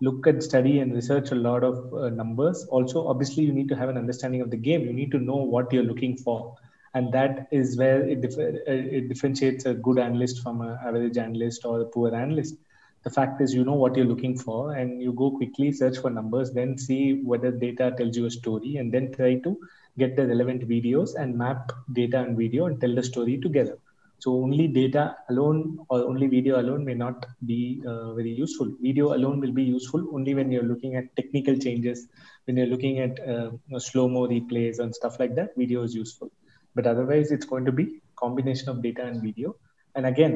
look 0.00 0.26
at 0.26 0.42
study 0.42 0.78
and 0.80 0.94
research 0.94 1.30
a 1.30 1.34
lot 1.34 1.62
of 1.62 1.92
uh, 1.94 2.08
numbers. 2.10 2.64
Also 2.70 3.06
obviously 3.06 3.44
you 3.44 3.52
need 3.52 3.68
to 3.68 3.76
have 3.76 3.88
an 3.88 3.98
understanding 3.98 4.40
of 4.40 4.50
the 4.50 4.56
game. 4.56 4.82
You 4.82 4.92
need 4.92 5.10
to 5.12 5.18
know 5.18 5.36
what 5.36 5.72
you're 5.72 5.84
looking 5.84 6.16
for. 6.16 6.56
And 6.94 7.12
that 7.12 7.46
is 7.52 7.76
where 7.78 8.02
it, 8.02 8.20
dif- 8.22 8.38
uh, 8.38 8.62
it 8.66 9.08
differentiates 9.08 9.64
a 9.66 9.74
good 9.74 9.98
analyst 9.98 10.42
from 10.42 10.60
an 10.62 10.76
average 10.84 11.18
analyst 11.18 11.64
or 11.64 11.80
a 11.82 11.84
poor 11.84 12.14
analyst. 12.14 12.56
The 13.04 13.10
fact 13.10 13.40
is 13.40 13.54
you 13.54 13.64
know 13.64 13.74
what 13.74 13.96
you're 13.96 14.06
looking 14.06 14.36
for 14.36 14.74
and 14.74 15.00
you 15.02 15.12
go 15.12 15.30
quickly 15.30 15.72
search 15.72 15.98
for 15.98 16.10
numbers 16.10 16.52
then 16.52 16.76
see 16.76 17.22
whether 17.22 17.50
data 17.50 17.94
tells 17.96 18.16
you 18.16 18.26
a 18.26 18.30
story 18.30 18.76
and 18.76 18.92
then 18.92 19.12
try 19.12 19.36
to 19.40 19.56
get 19.98 20.16
the 20.16 20.26
relevant 20.26 20.68
videos 20.68 21.14
and 21.18 21.36
map 21.36 21.72
data 21.92 22.20
and 22.20 22.36
video 22.36 22.66
and 22.66 22.78
tell 22.80 22.94
the 22.94 23.02
story 23.02 23.38
together 23.38 23.78
so 24.22 24.32
only 24.44 24.66
data 24.68 25.04
alone 25.30 25.60
or 25.88 25.98
only 26.10 26.26
video 26.36 26.60
alone 26.60 26.84
may 26.84 26.94
not 26.94 27.26
be 27.50 27.82
uh, 27.90 28.12
very 28.18 28.32
useful 28.44 28.68
video 28.88 29.06
alone 29.16 29.40
will 29.40 29.56
be 29.60 29.66
useful 29.76 30.02
only 30.14 30.34
when 30.38 30.50
you're 30.52 30.70
looking 30.72 30.94
at 31.00 31.14
technical 31.20 31.56
changes 31.66 32.06
when 32.44 32.56
you're 32.56 32.72
looking 32.74 32.98
at 33.06 33.20
uh, 33.34 33.50
slow 33.78 34.06
mo 34.14 34.26
replays 34.34 34.78
and 34.78 34.94
stuff 35.00 35.18
like 35.22 35.34
that 35.40 35.50
video 35.62 35.82
is 35.82 35.94
useful 36.02 36.30
but 36.74 36.86
otherwise 36.86 37.30
it's 37.36 37.48
going 37.52 37.64
to 37.70 37.76
be 37.80 37.86
combination 38.24 38.68
of 38.68 38.82
data 38.88 39.02
and 39.10 39.22
video 39.28 39.56
and 39.94 40.06
again 40.06 40.34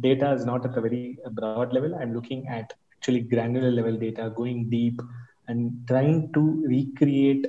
data 0.00 0.32
is 0.32 0.44
not 0.44 0.64
at 0.64 0.76
a 0.76 0.80
very 0.80 1.18
broad 1.32 1.72
level. 1.72 1.94
I'm 1.94 2.14
looking 2.14 2.46
at 2.48 2.72
actually 2.96 3.20
granular 3.20 3.70
level 3.70 3.96
data, 3.96 4.32
going 4.34 4.70
deep 4.70 5.00
and 5.48 5.86
trying 5.86 6.32
to 6.32 6.64
recreate 6.66 7.46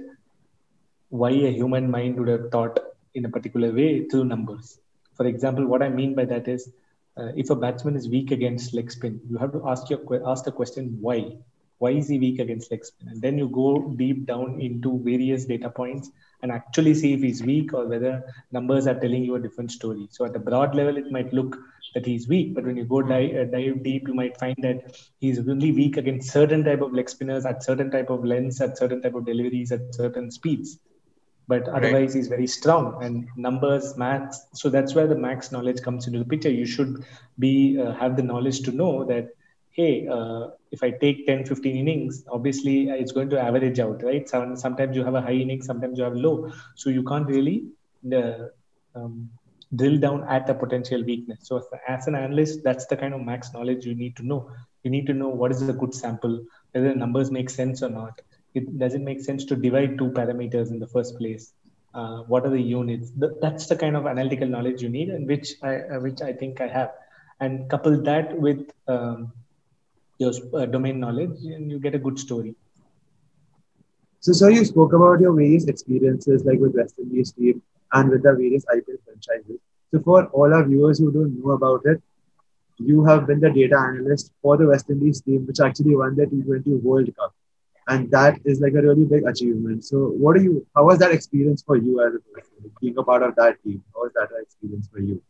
why 1.10 1.32
a 1.32 1.52
human 1.52 1.90
mind 1.90 2.20
would 2.20 2.28
have 2.28 2.52
thought 2.52 2.80
in 3.14 3.26
a 3.26 3.30
particular 3.30 3.72
way 3.72 4.06
through 4.08 4.26
numbers. 4.26 4.80
For 5.16 5.26
example, 5.26 5.66
what 5.66 5.82
I 5.82 5.90
mean 5.90 6.16
by 6.16 6.26
that 6.26 6.48
is 6.48 6.72
uh, 7.18 7.32
if 7.36 7.50
a 7.50 7.56
batsman 7.56 7.96
is 7.96 8.10
weak 8.10 8.32
against 8.32 8.74
leg 8.74 8.92
spin, 8.92 9.22
you 9.30 9.38
have 9.38 9.52
to 9.54 9.68
ask 9.68 9.90
your 9.90 10.02
ask 10.28 10.46
the 10.46 10.52
question 10.52 10.98
why. 11.00 11.38
Why 11.78 11.92
is 11.92 12.08
he 12.08 12.20
weak 12.20 12.40
against 12.40 12.72
leg 12.72 12.86
spin? 12.86 13.10
And 13.10 13.22
then 13.22 13.38
you 13.38 13.50
go 13.50 13.94
deep 13.98 14.26
down 14.26 14.62
into 14.62 15.00
various 15.04 15.46
data 15.46 15.70
points 15.70 16.10
and 16.42 16.52
actually 16.52 16.94
see 16.94 17.14
if 17.14 17.22
he's 17.22 17.44
weak 17.44 17.74
or 17.74 17.86
whether 17.88 18.24
numbers 18.52 18.88
are 18.88 19.00
telling 19.00 19.24
you 19.24 19.36
a 19.36 19.40
different 19.40 19.72
story. 19.72 20.08
So 20.12 20.26
at 20.26 20.36
a 20.36 20.40
broad 20.40 20.74
level, 20.74 20.96
it 20.98 21.12
might 21.12 21.34
look 21.34 21.58
that 21.94 22.06
he's 22.06 22.28
weak. 22.28 22.54
But 22.56 22.66
when 22.66 22.78
you 22.78 22.86
go 22.86 23.02
dive, 23.02 23.36
uh, 23.36 23.44
dive 23.46 23.84
deep, 23.84 24.08
you 24.08 24.14
might 24.14 24.38
find 24.38 24.56
that 24.60 24.98
he's 25.20 25.40
only 25.40 25.72
weak 25.72 25.98
against 25.98 26.32
certain 26.32 26.64
type 26.64 26.82
of 26.82 26.94
leg 26.94 27.10
spinners 27.10 27.46
at 27.46 27.64
certain 27.64 27.92
type 27.92 28.10
of 28.10 28.24
lengths, 28.24 28.62
at 28.62 28.78
certain 28.78 29.02
type 29.02 29.16
of 29.16 29.26
deliveries, 29.26 29.72
at 29.72 29.94
certain 29.94 30.32
speeds. 30.32 30.80
But 31.48 31.68
otherwise, 31.70 32.10
right. 32.10 32.16
he's 32.16 32.28
very 32.28 32.48
strong 32.48 33.04
and 33.04 33.28
numbers, 33.36 33.96
maths. 33.98 34.48
So 34.54 34.70
that's 34.70 34.96
where 34.96 35.08
the 35.08 35.16
max 35.16 35.52
knowledge 35.52 35.82
comes 35.82 36.08
into 36.08 36.20
the 36.20 36.26
picture. 36.26 36.50
You 36.50 36.66
should 36.66 37.06
be 37.38 37.80
uh, 37.80 37.94
have 37.94 38.16
the 38.16 38.24
knowledge 38.24 38.62
to 38.62 38.72
know 38.72 39.06
that 39.06 39.30
hey, 39.76 40.08
uh, 40.08 40.48
if 40.72 40.82
I 40.84 40.92
take 40.92 41.28
10, 41.28 41.46
15 41.46 41.76
innings, 41.76 42.24
obviously 42.32 42.90
it's 42.90 43.12
going 43.12 43.30
to 43.32 43.40
average 43.40 43.78
out, 43.80 44.02
right? 44.04 44.28
sometimes 44.28 44.96
you 44.96 45.04
have 45.04 45.16
a 45.16 45.22
high 45.22 45.34
inning, 45.34 45.62
sometimes 45.62 45.98
you 45.98 46.06
have 46.06 46.16
low. 46.16 46.50
So 46.76 46.90
you 46.90 47.04
can't 47.04 47.28
really 47.28 47.66
uh, 48.14 48.48
um, 48.96 49.30
drill 49.76 49.98
down 49.98 50.24
at 50.30 50.50
a 50.50 50.54
potential 50.54 51.04
weakness. 51.04 51.40
So 51.42 51.62
as 51.90 52.08
an 52.08 52.16
analyst, 52.16 52.64
that's 52.64 52.86
the 52.86 52.96
kind 52.96 53.14
of 53.14 53.22
max 53.22 53.54
knowledge 53.54 53.86
you 53.86 53.96
need 53.96 54.16
to 54.16 54.26
know. 54.26 54.50
You 54.84 54.92
need 54.92 55.08
to 55.08 55.14
know 55.14 55.28
what 55.28 55.52
is 55.52 55.68
a 55.68 55.74
good 55.74 55.94
sample, 55.94 56.46
whether 56.72 56.90
the 56.90 56.96
numbers 56.96 57.30
make 57.30 57.50
sense 57.50 57.84
or 57.84 57.90
not. 57.90 58.22
It 58.56 58.80
doesn't 58.80 59.04
make 59.04 59.22
sense 59.22 59.46
to 59.46 59.56
divide 59.56 59.98
two 59.98 60.10
parameters 60.12 60.72
in 60.72 60.80
the 60.80 60.88
first 60.88 61.18
place. 61.18 61.54
Uh, 61.94 62.20
what 62.24 62.46
are 62.46 62.50
the 62.50 62.62
units? 62.62 63.12
that's 63.42 63.68
the 63.68 63.76
kind 63.76 63.96
of 63.96 64.06
analytical 64.06 64.48
knowledge 64.48 64.82
you 64.82 64.90
need, 64.90 65.10
and 65.10 65.28
which 65.28 65.54
I 65.62 65.76
uh, 65.96 66.00
which 66.00 66.22
I 66.22 66.34
think 66.34 66.62
I 66.62 66.68
have. 66.68 66.92
And 67.40 67.70
couple 67.70 68.02
that 68.04 68.38
with 68.38 68.72
um, 68.88 69.32
your 70.18 70.34
uh, 70.54 70.66
domain 70.66 71.00
knowledge, 71.00 71.38
and 71.44 71.70
you 71.70 71.80
get 71.80 71.96
a 71.96 72.00
good 72.00 72.18
story. 72.18 72.56
So, 74.22 74.34
sir, 74.34 74.50
you 74.50 74.66
spoke 74.66 74.94
about 74.94 75.20
your 75.20 75.34
various 75.36 75.68
experiences, 75.68 76.46
like 76.46 76.60
with 76.60 76.76
West 76.76 76.96
Indies 76.98 77.32
team 77.34 77.62
and 77.94 78.10
with 78.10 78.24
the 78.24 78.34
various 78.34 78.66
IPL 78.66 78.98
franchises. 79.06 79.60
So, 79.92 80.00
for 80.00 80.26
all 80.28 80.54
our 80.54 80.66
viewers 80.66 80.98
who 81.00 81.12
don't 81.12 81.44
know 81.44 81.52
about 81.52 81.86
it, 81.86 82.02
you 82.80 83.06
have 83.06 83.28
been 83.28 83.40
the 83.40 83.52
data 83.52 83.78
analyst 83.78 84.32
for 84.42 84.58
the 84.58 84.68
West 84.68 84.90
Indies 84.90 85.22
team, 85.22 85.46
which 85.46 85.60
actually 85.60 85.96
won 85.96 86.16
the 86.16 86.26
T20 86.26 86.82
World 86.82 87.16
Cup, 87.18 87.34
and 87.88 88.10
that 88.12 88.40
is 88.46 88.60
like 88.60 88.74
a 88.74 88.82
really 88.82 89.06
big 89.06 89.26
achievement. 89.26 89.86
So, 89.86 90.08
what 90.08 90.36
do 90.36 90.44
you? 90.44 90.66
How 90.76 90.86
was 90.86 91.00
that 91.00 91.12
experience 91.12 91.64
for 91.64 91.78
you 91.78 92.02
as 92.06 92.16
a 92.16 92.20
person, 92.34 92.72
being 92.82 92.98
a 92.98 93.04
part 93.04 93.24
of 93.24 93.36
that 93.36 93.62
team? 93.64 93.84
How 93.94 94.02
was 94.02 94.12
that 94.16 94.30
experience 94.42 94.88
for 94.92 95.00
you? 95.00 95.22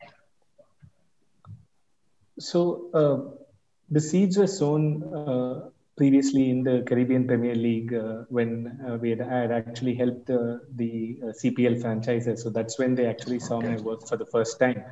So, 2.40 2.90
uh, 2.94 3.46
the 3.90 4.02
seeds 4.02 4.38
were 4.38 4.48
sown 4.48 5.04
uh, 5.04 5.70
previously 5.98 6.50
in 6.50 6.64
the 6.64 6.84
Caribbean 6.88 7.28
Premier 7.28 7.56
League 7.56 7.94
uh, 7.94 8.24
when 8.30 8.80
uh, 8.88 8.98
we 8.98 9.12
had, 9.12 9.20
had, 9.20 9.52
actually 9.52 9.96
helped 9.96 10.30
uh, 10.30 10.58
the 10.76 11.18
uh, 11.24 11.26
CPL 11.28 11.80
franchises. 11.82 12.44
So 12.44 12.50
that's 12.50 12.78
when 12.78 12.96
they 12.96 13.06
actually 13.06 13.40
saw 13.40 13.62
my 13.62 13.78
work 13.78 14.08
for 14.08 14.18
the 14.18 14.26
first 14.26 14.60
time. 14.60 14.84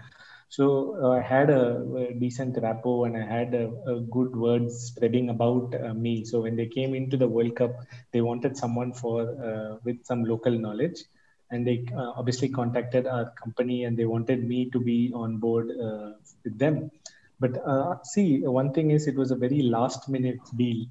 So 0.55 0.65
uh, 1.03 1.12
I 1.19 1.22
had 1.22 1.50
a, 1.50 1.63
a, 2.01 2.13
decent 2.13 2.57
rapport 2.62 3.07
and 3.07 3.15
I 3.17 3.25
had 3.25 3.55
a, 3.55 3.65
a 3.93 4.00
good 4.15 4.36
words 4.36 4.75
spreading 4.89 5.29
about 5.29 5.74
uh, 5.74 5.93
me. 5.93 6.25
So 6.25 6.41
when 6.41 6.55
they 6.55 6.67
came 6.67 6.93
into 6.93 7.17
the 7.17 7.27
World 7.27 7.55
Cup, 7.55 7.72
they 8.12 8.22
wanted 8.22 8.55
someone 8.55 8.93
for 8.93 9.79
with 9.83 10.05
some 10.05 10.24
local 10.24 10.51
knowledge. 10.65 11.00
And 11.50 11.67
they 11.67 11.86
obviously 11.95 12.50
contacted 12.50 13.07
our 13.07 13.31
company 13.43 13.83
and 13.86 13.98
they 13.98 14.05
wanted 14.05 14.48
me 14.48 14.69
to 14.72 14.79
be 14.79 15.12
on 15.13 15.38
board 15.38 15.67
with 16.43 16.57
them 16.57 16.89
but 17.43 17.57
uh, 17.65 18.01
see, 18.03 18.39
one 18.60 18.72
thing 18.74 18.91
is 18.91 19.05
it 19.05 19.15
was 19.15 19.31
a 19.31 19.36
very 19.36 19.62
last 19.63 20.07
minute 20.07 20.39
deal. 20.55 20.86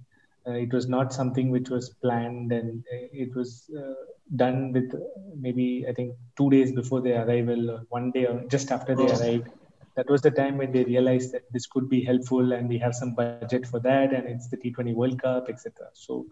Uh, 0.46 0.52
it 0.52 0.72
was 0.72 0.88
not 0.88 1.12
something 1.12 1.50
which 1.50 1.68
was 1.70 1.90
planned 2.02 2.52
and 2.52 2.82
uh, 2.92 3.06
it 3.12 3.34
was 3.36 3.70
uh, 3.78 3.94
done 4.34 4.72
with 4.72 4.92
maybe, 5.38 5.84
I 5.88 5.92
think, 5.92 6.16
two 6.36 6.50
days 6.50 6.72
before 6.72 7.00
their 7.00 7.26
arrival 7.26 7.70
or 7.70 7.86
one 7.90 8.10
day 8.10 8.26
or 8.26 8.42
just 8.48 8.72
after 8.72 8.94
they 8.96 9.06
arrived. 9.06 9.48
That 9.94 10.08
was 10.10 10.22
the 10.22 10.30
time 10.30 10.56
when 10.56 10.72
they 10.72 10.84
realized 10.84 11.32
that 11.32 11.42
this 11.52 11.66
could 11.66 11.88
be 11.88 12.02
helpful 12.02 12.52
and 12.52 12.68
we 12.68 12.78
have 12.78 12.94
some 12.94 13.14
budget 13.14 13.66
for 13.66 13.78
that 13.80 14.12
and 14.12 14.26
it's 14.26 14.48
the 14.48 14.56
T20 14.56 14.94
World 14.94 15.22
Cup, 15.22 15.48
etc. 15.48 15.90
So 15.92 16.26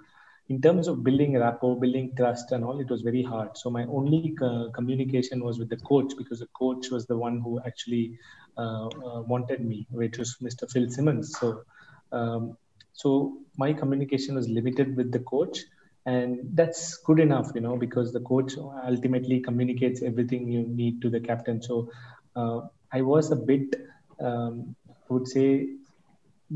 in 0.51 0.61
terms 0.61 0.89
of 0.89 1.05
building 1.05 1.39
rapport, 1.39 1.79
building 1.79 2.13
trust, 2.17 2.51
and 2.51 2.65
all, 2.65 2.81
it 2.81 2.91
was 2.91 3.03
very 3.03 3.23
hard. 3.23 3.57
So 3.57 3.71
my 3.71 3.85
only 3.85 4.35
uh, 4.43 4.65
communication 4.75 5.45
was 5.45 5.61
with 5.61 5.69
the 5.69 5.77
coach 5.77 6.13
because 6.19 6.41
the 6.41 6.49
coach 6.59 6.91
was 6.91 7.07
the 7.07 7.17
one 7.17 7.41
who 7.41 7.61
actually 7.65 8.19
uh, 8.59 8.87
uh, 8.87 9.23
wanted 9.23 9.65
me, 9.65 9.87
which 9.91 10.19
was 10.19 10.37
Mr. 10.43 10.69
Phil 10.69 10.91
Simmons. 10.91 11.39
So, 11.39 11.63
um, 12.11 12.57
so 12.93 13.39
my 13.57 13.73
communication 13.73 14.35
was 14.35 14.49
limited 14.49 14.97
with 14.97 15.13
the 15.13 15.21
coach, 15.21 15.61
and 16.07 16.41
that's 16.55 16.97
good 16.99 17.21
enough, 17.21 17.53
you 17.55 17.61
know, 17.61 17.77
because 17.77 18.13
the 18.13 18.21
coach 18.21 18.55
ultimately 18.59 19.41
communicates 19.41 20.03
everything 20.03 20.49
you 20.49 20.63
need 20.63 21.03
to 21.03 21.11
the 21.11 21.21
captain. 21.21 21.63
So, 21.63 21.91
uh, 22.37 22.61
I 22.93 23.03
was 23.03 23.31
a 23.31 23.37
bit, 23.37 23.75
um, 24.21 24.75
I 24.89 25.13
would 25.13 25.29
say, 25.29 25.69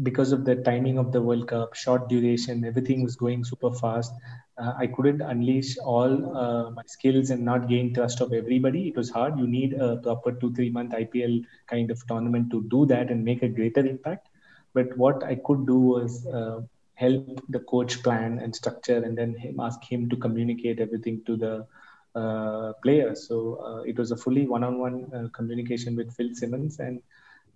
because 0.03 0.33
of 0.33 0.45
the 0.45 0.57
timing 0.57 0.99
of 0.99 1.12
the 1.12 1.23
World 1.23 1.47
Cup, 1.47 1.75
short 1.75 2.09
duration, 2.09 2.64
everything 2.64 3.05
was 3.05 3.14
going 3.14 3.45
super 3.45 3.73
fast. 3.73 4.12
Uh, 4.59 4.73
I 4.76 4.88
couldn't 4.88 5.21
unleash 5.21 5.79
all 5.79 6.37
uh, 6.37 6.71
my 6.71 6.83
skills 6.87 7.31
and 7.31 7.45
not 7.45 7.69
gain 7.69 7.95
trust 7.95 8.21
of 8.21 8.33
everybody. 8.33 8.88
It 8.88 8.97
was 8.97 9.11
hard. 9.11 9.38
You 9.38 9.47
need 9.47 9.75
a 9.75 9.97
proper 9.99 10.33
two, 10.33 10.53
three 10.55 10.71
month 10.71 10.93
IPL 10.93 11.45
kind 11.69 11.91
of 11.91 12.05
tournament 12.07 12.50
to 12.50 12.62
do 12.64 12.87
that 12.87 13.11
and 13.11 13.25
make 13.25 13.43
a 13.43 13.49
greater 13.49 13.87
impact. 13.87 14.29
But 14.75 14.97
what 14.99 15.25
I 15.25 15.37
could 15.37 15.66
do 15.66 15.78
was 15.78 16.26
uh, 16.26 16.61
help 16.95 17.40
the 17.49 17.61
coach 17.61 18.02
plan 18.02 18.38
and 18.38 18.54
structure 18.54 19.02
and 19.02 19.16
then 19.16 19.35
him, 19.35 19.61
ask 19.61 19.83
him 19.83 20.09
to 20.11 20.16
communicate 20.16 20.81
everything 20.81 21.23
to 21.26 21.37
the 21.37 21.66
uh, 22.14 22.73
players. 22.83 23.26
So 23.26 23.61
uh, 23.64 23.83
it 23.83 23.99
was 23.99 24.11
a 24.11 24.16
fully 24.16 24.47
one 24.47 24.64
on 24.64 24.78
one 24.78 25.31
communication 25.33 25.97
with 25.97 26.14
Phil 26.14 26.35
Simmons 26.35 26.78
and 26.81 27.00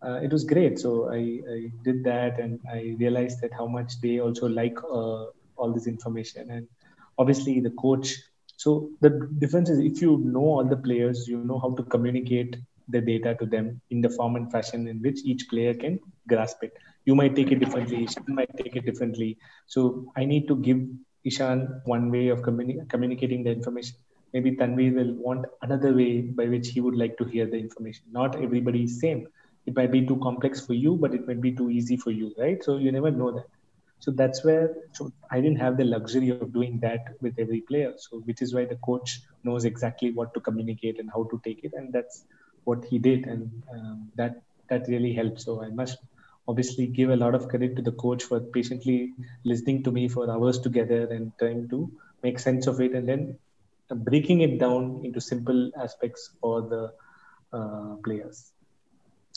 uh, 0.02 0.20
it 0.22 0.32
was 0.32 0.44
great. 0.44 0.78
So 0.78 1.10
I, 1.10 1.40
I, 1.50 1.70
did 1.82 2.04
that, 2.04 2.38
and 2.38 2.60
I 2.70 2.96
realized 2.98 3.40
that 3.40 3.52
how 3.52 3.66
much 3.66 4.00
they 4.00 4.20
also 4.20 4.46
like 4.46 4.78
uh, 4.84 5.26
all 5.56 5.72
this 5.72 5.86
information. 5.86 6.50
And 6.50 6.68
obviously, 7.18 7.60
the 7.60 7.70
coach. 7.70 8.14
So 8.56 8.90
the 9.00 9.28
difference 9.38 9.70
is 9.70 9.78
if 9.78 10.00
you 10.00 10.18
know 10.18 10.40
all 10.40 10.64
the 10.64 10.76
players, 10.76 11.26
you 11.28 11.38
know 11.38 11.58
how 11.58 11.74
to 11.74 11.82
communicate 11.84 12.56
the 12.88 13.00
data 13.00 13.34
to 13.40 13.46
them 13.46 13.80
in 13.90 14.00
the 14.00 14.10
form 14.10 14.36
and 14.36 14.50
fashion 14.50 14.88
in 14.88 14.98
which 15.02 15.20
each 15.24 15.48
player 15.48 15.74
can 15.74 15.98
grasp 16.28 16.62
it. 16.62 16.72
You 17.04 17.14
might 17.14 17.36
take 17.36 17.52
it 17.52 17.60
differently. 17.60 18.04
Ishan 18.04 18.24
might 18.28 18.50
take 18.56 18.76
it 18.76 18.84
differently. 18.84 19.38
So 19.66 20.06
I 20.16 20.24
need 20.24 20.48
to 20.48 20.56
give 20.56 20.80
Ishan 21.24 21.82
one 21.84 22.10
way 22.10 22.28
of 22.28 22.42
communi- 22.42 22.88
communicating 22.88 23.44
the 23.44 23.50
information. 23.50 23.96
Maybe 24.32 24.52
Tanvir 24.56 24.94
will 24.94 25.14
want 25.14 25.46
another 25.62 25.94
way 25.94 26.20
by 26.22 26.46
which 26.46 26.68
he 26.68 26.80
would 26.80 26.96
like 26.96 27.16
to 27.18 27.24
hear 27.24 27.46
the 27.46 27.58
information. 27.58 28.04
Not 28.12 28.42
everybody 28.42 28.84
is 28.84 29.00
same 29.00 29.26
it 29.66 29.76
might 29.76 29.92
be 29.92 30.06
too 30.06 30.16
complex 30.22 30.64
for 30.64 30.74
you 30.74 30.96
but 30.96 31.14
it 31.14 31.26
might 31.26 31.40
be 31.40 31.52
too 31.52 31.70
easy 31.70 31.96
for 31.96 32.10
you 32.10 32.32
right 32.38 32.62
so 32.64 32.76
you 32.78 32.90
never 32.92 33.10
know 33.10 33.30
that 33.32 33.46
so 34.00 34.10
that's 34.20 34.44
where 34.44 34.68
so 34.92 35.10
i 35.30 35.40
didn't 35.40 35.60
have 35.64 35.76
the 35.76 35.84
luxury 35.84 36.30
of 36.30 36.44
doing 36.46 36.70
that 36.74 36.96
with 37.14 37.26
every 37.32 37.60
player 37.60 37.84
so 37.96 38.12
which 38.20 38.40
is 38.40 38.54
why 38.54 38.64
the 38.64 38.76
coach 38.88 39.20
knows 39.44 39.64
exactly 39.64 40.10
what 40.12 40.32
to 40.34 40.40
communicate 40.40 40.98
and 40.98 41.10
how 41.14 41.24
to 41.30 41.40
take 41.44 41.60
it 41.64 41.72
and 41.74 41.92
that's 41.92 42.24
what 42.68 42.84
he 42.90 42.98
did 43.08 43.26
and 43.34 43.50
um, 43.74 43.98
that 44.20 44.34
that 44.70 44.88
really 44.94 45.12
helped 45.20 45.40
so 45.46 45.62
i 45.66 45.70
must 45.80 45.98
obviously 46.48 46.86
give 46.98 47.10
a 47.10 47.20
lot 47.24 47.34
of 47.38 47.48
credit 47.52 47.76
to 47.76 47.82
the 47.88 47.96
coach 48.04 48.24
for 48.30 48.40
patiently 48.56 48.98
listening 49.44 49.82
to 49.84 49.92
me 49.98 50.08
for 50.08 50.30
hours 50.34 50.58
together 50.66 51.02
and 51.16 51.32
trying 51.40 51.68
to 51.74 51.90
make 52.22 52.38
sense 52.48 52.66
of 52.66 52.80
it 52.80 52.94
and 52.94 53.08
then 53.08 53.22
breaking 54.10 54.40
it 54.40 54.58
down 54.58 55.00
into 55.04 55.20
simple 55.20 55.70
aspects 55.84 56.30
for 56.40 56.62
the 56.74 56.82
uh, 57.58 57.94
players 58.04 58.52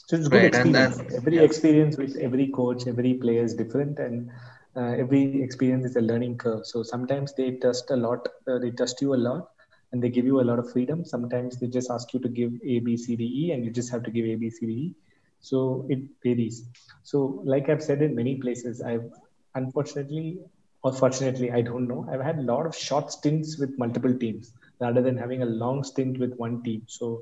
so 0.08 0.18
it's 0.18 0.28
good 0.28 0.44
right, 0.44 0.54
experience. 0.54 1.00
every 1.16 1.38
yeah. 1.38 1.42
experience 1.42 1.98
with 1.98 2.18
every 2.18 2.48
coach, 2.48 2.88
every 2.88 3.14
player 3.14 3.44
is 3.44 3.54
different, 3.56 4.00
and 4.00 4.30
uh, 4.76 4.94
every 5.04 5.42
experience 5.42 5.86
is 5.86 5.96
a 5.96 6.02
learning 6.02 6.38
curve. 6.38 6.66
So 6.66 6.84
sometimes 6.84 7.34
they 7.34 7.52
trust 7.52 7.90
a 7.92 7.96
lot, 7.96 8.28
uh, 8.48 8.58
they 8.60 8.72
trust 8.72 9.02
you 9.02 9.14
a 9.14 9.22
lot, 9.28 9.48
and 9.92 10.02
they 10.02 10.10
give 10.10 10.26
you 10.26 10.40
a 10.42 10.48
lot 10.50 10.60
of 10.60 10.72
freedom. 10.72 11.04
Sometimes 11.04 11.60
they 11.60 11.68
just 11.68 11.92
ask 11.92 12.14
you 12.14 12.20
to 12.20 12.30
give 12.30 12.54
A, 12.66 12.80
B, 12.80 12.98
C, 12.98 13.16
D, 13.16 13.24
E, 13.24 13.52
and 13.52 13.66
you 13.66 13.72
just 13.72 13.92
have 13.92 14.04
to 14.04 14.12
give 14.12 14.26
A, 14.26 14.36
B, 14.36 14.50
C, 14.50 14.66
D, 14.66 14.72
E. 14.72 14.96
So 15.40 15.86
it 15.90 16.00
varies. 16.24 16.66
So 17.04 17.42
like 17.46 17.70
I've 17.70 17.84
said 17.84 18.02
in 18.02 18.16
many 18.16 18.36
places, 18.36 18.82
I've 18.82 19.10
unfortunately 19.56 20.40
or 20.84 20.94
fortunately, 20.94 21.52
I 21.52 21.62
don't 21.62 21.88
know. 21.88 22.08
I've 22.12 22.22
had 22.22 22.40
a 22.40 22.42
lot 22.42 22.66
of 22.66 22.76
short 22.76 23.12
stints 23.12 23.60
with 23.60 23.78
multiple 23.78 24.18
teams 24.18 24.52
rather 24.80 25.02
than 25.02 25.16
having 25.16 25.44
a 25.44 25.46
long 25.46 25.84
stint 25.84 26.18
with 26.20 26.34
one 26.38 26.64
team. 26.64 26.84
So 26.88 27.22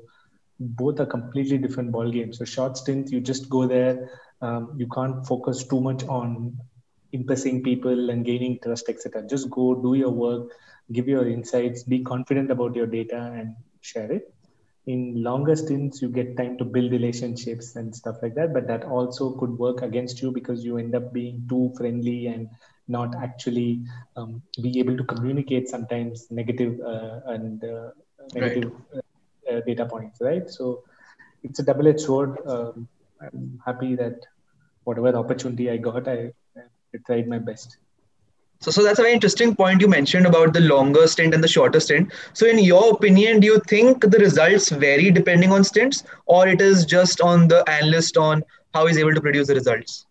both 0.58 0.98
are 1.00 1.06
completely 1.06 1.58
different 1.58 1.92
ball 1.92 2.10
games. 2.10 2.38
So 2.38 2.44
short 2.44 2.78
stint, 2.78 3.10
you 3.10 3.20
just 3.20 3.50
go 3.50 3.66
there. 3.66 4.10
Um, 4.40 4.74
you 4.78 4.88
can't 4.94 5.26
focus 5.26 5.64
too 5.64 5.80
much 5.80 6.04
on 6.04 6.56
impressing 7.12 7.62
people 7.62 8.08
and 8.10 8.24
gaining 8.24 8.58
trust, 8.62 8.88
etc. 8.88 9.26
Just 9.28 9.50
go 9.50 9.74
do 9.74 9.94
your 9.94 10.10
work, 10.10 10.50
give 10.92 11.08
your 11.08 11.28
insights, 11.28 11.82
be 11.84 12.02
confident 12.02 12.50
about 12.50 12.74
your 12.74 12.86
data, 12.86 13.32
and 13.34 13.54
share 13.80 14.10
it. 14.10 14.34
In 14.86 15.22
longer 15.22 15.54
stints, 15.54 16.02
you 16.02 16.08
get 16.08 16.36
time 16.36 16.56
to 16.58 16.64
build 16.64 16.90
relationships 16.90 17.76
and 17.76 17.94
stuff 17.94 18.16
like 18.22 18.34
that. 18.34 18.52
But 18.52 18.66
that 18.66 18.84
also 18.84 19.32
could 19.32 19.58
work 19.58 19.82
against 19.82 20.22
you 20.22 20.32
because 20.32 20.64
you 20.64 20.78
end 20.78 20.94
up 20.94 21.12
being 21.12 21.46
too 21.48 21.72
friendly 21.76 22.26
and 22.26 22.48
not 22.88 23.14
actually 23.14 23.82
um, 24.16 24.42
be 24.60 24.78
able 24.80 24.96
to 24.96 25.04
communicate 25.04 25.68
sometimes 25.68 26.26
negative 26.30 26.80
uh, 26.80 27.20
and 27.26 27.62
uh, 27.62 27.90
negative 28.34 28.72
right. 28.92 29.04
Uh, 29.50 29.60
data 29.66 29.84
points, 29.84 30.20
right? 30.20 30.48
So 30.48 30.84
it's 31.42 31.58
a 31.58 31.62
double-edged 31.62 32.00
sword. 32.00 32.38
Um, 32.46 32.88
I'm 33.20 33.60
happy 33.64 33.96
that 33.96 34.20
whatever 34.84 35.16
opportunity 35.16 35.70
I 35.70 35.76
got, 35.76 36.08
I, 36.08 36.32
I 36.56 36.98
tried 37.06 37.28
my 37.28 37.38
best. 37.38 37.76
So, 38.60 38.70
so 38.70 38.82
that's 38.82 38.98
a 38.98 39.02
very 39.02 39.14
interesting 39.14 39.56
point 39.56 39.80
you 39.80 39.88
mentioned 39.88 40.26
about 40.26 40.52
the 40.52 40.60
longer 40.60 41.06
stint 41.06 41.34
and 41.34 41.42
the 41.42 41.48
shorter 41.48 41.80
stint. 41.80 42.12
So, 42.34 42.46
in 42.46 42.58
your 42.58 42.92
opinion, 42.92 43.40
do 43.40 43.46
you 43.46 43.60
think 43.66 44.02
the 44.02 44.18
results 44.18 44.68
vary 44.68 45.10
depending 45.10 45.50
on 45.50 45.64
stints, 45.64 46.04
or 46.26 46.46
it 46.46 46.60
is 46.60 46.84
just 46.84 47.20
on 47.20 47.48
the 47.48 47.68
analyst 47.68 48.16
on 48.16 48.44
how 48.74 48.86
he's 48.86 48.98
able 48.98 49.14
to 49.14 49.20
produce 49.20 49.46
the 49.46 49.54
results? 49.54 50.06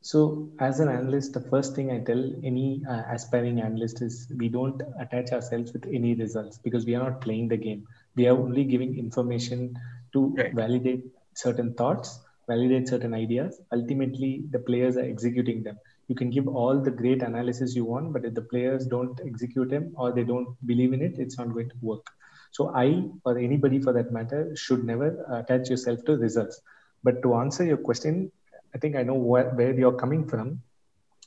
So, 0.00 0.48
as 0.60 0.80
an 0.80 0.88
analyst, 0.88 1.34
the 1.34 1.40
first 1.40 1.74
thing 1.74 1.90
I 1.90 2.00
tell 2.00 2.24
any 2.42 2.82
uh, 2.88 3.02
aspiring 3.10 3.60
analyst 3.60 4.02
is 4.02 4.32
we 4.36 4.48
don't 4.48 4.80
attach 4.98 5.32
ourselves 5.32 5.72
with 5.72 5.86
any 5.86 6.14
results 6.14 6.58
because 6.58 6.86
we 6.86 6.94
are 6.94 7.02
not 7.02 7.20
playing 7.20 7.48
the 7.48 7.56
game 7.56 7.86
we 8.16 8.26
are 8.26 8.36
only 8.36 8.64
giving 8.64 8.98
information 8.98 9.76
to 10.12 10.34
right. 10.36 10.54
validate 10.54 11.04
certain 11.34 11.74
thoughts 11.74 12.20
validate 12.48 12.88
certain 12.88 13.14
ideas 13.14 13.60
ultimately 13.72 14.44
the 14.50 14.58
players 14.58 14.96
are 14.96 15.08
executing 15.14 15.62
them 15.62 15.78
you 16.08 16.14
can 16.14 16.30
give 16.30 16.48
all 16.48 16.80
the 16.80 16.90
great 16.90 17.22
analysis 17.22 17.74
you 17.74 17.84
want 17.84 18.12
but 18.12 18.24
if 18.24 18.34
the 18.34 18.42
players 18.42 18.86
don't 18.86 19.20
execute 19.26 19.70
them 19.70 19.92
or 19.96 20.12
they 20.12 20.24
don't 20.24 20.48
believe 20.66 20.92
in 20.92 21.02
it 21.02 21.18
it's 21.18 21.38
not 21.38 21.52
going 21.52 21.68
to 21.68 21.76
work. 21.80 22.06
So 22.52 22.72
i 22.74 23.04
or 23.24 23.38
anybody 23.38 23.80
for 23.80 23.92
that 23.92 24.12
matter 24.12 24.54
should 24.54 24.84
never 24.84 25.08
attach 25.40 25.70
yourself 25.70 26.04
to 26.04 26.16
results. 26.16 26.60
But 27.02 27.22
to 27.22 27.34
answer 27.34 27.64
your 27.64 27.78
question 27.78 28.30
i 28.74 28.78
think 28.78 28.96
i 28.96 29.02
know 29.02 29.14
where, 29.14 29.50
where 29.50 29.72
you're 29.72 29.98
coming 30.04 30.26
from. 30.26 30.60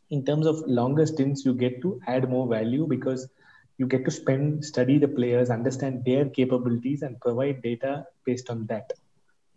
In 0.10 0.24
terms 0.24 0.46
of 0.48 0.62
longer 0.68 1.06
stints 1.06 1.46
you 1.46 1.54
get 1.54 1.82
to 1.82 2.00
add 2.08 2.30
more 2.30 2.48
value 2.48 2.88
because 2.88 3.28
you 3.78 3.88
get 3.88 4.06
to 4.06 4.12
spend 4.12 4.64
study 4.66 4.98
the 4.98 5.08
players 5.08 5.50
understand 5.50 6.04
their 6.06 6.26
capabilities 6.30 7.02
and 7.04 7.20
provide 7.20 7.62
data 7.62 8.06
based 8.26 8.50
on 8.50 8.66
that. 8.68 8.92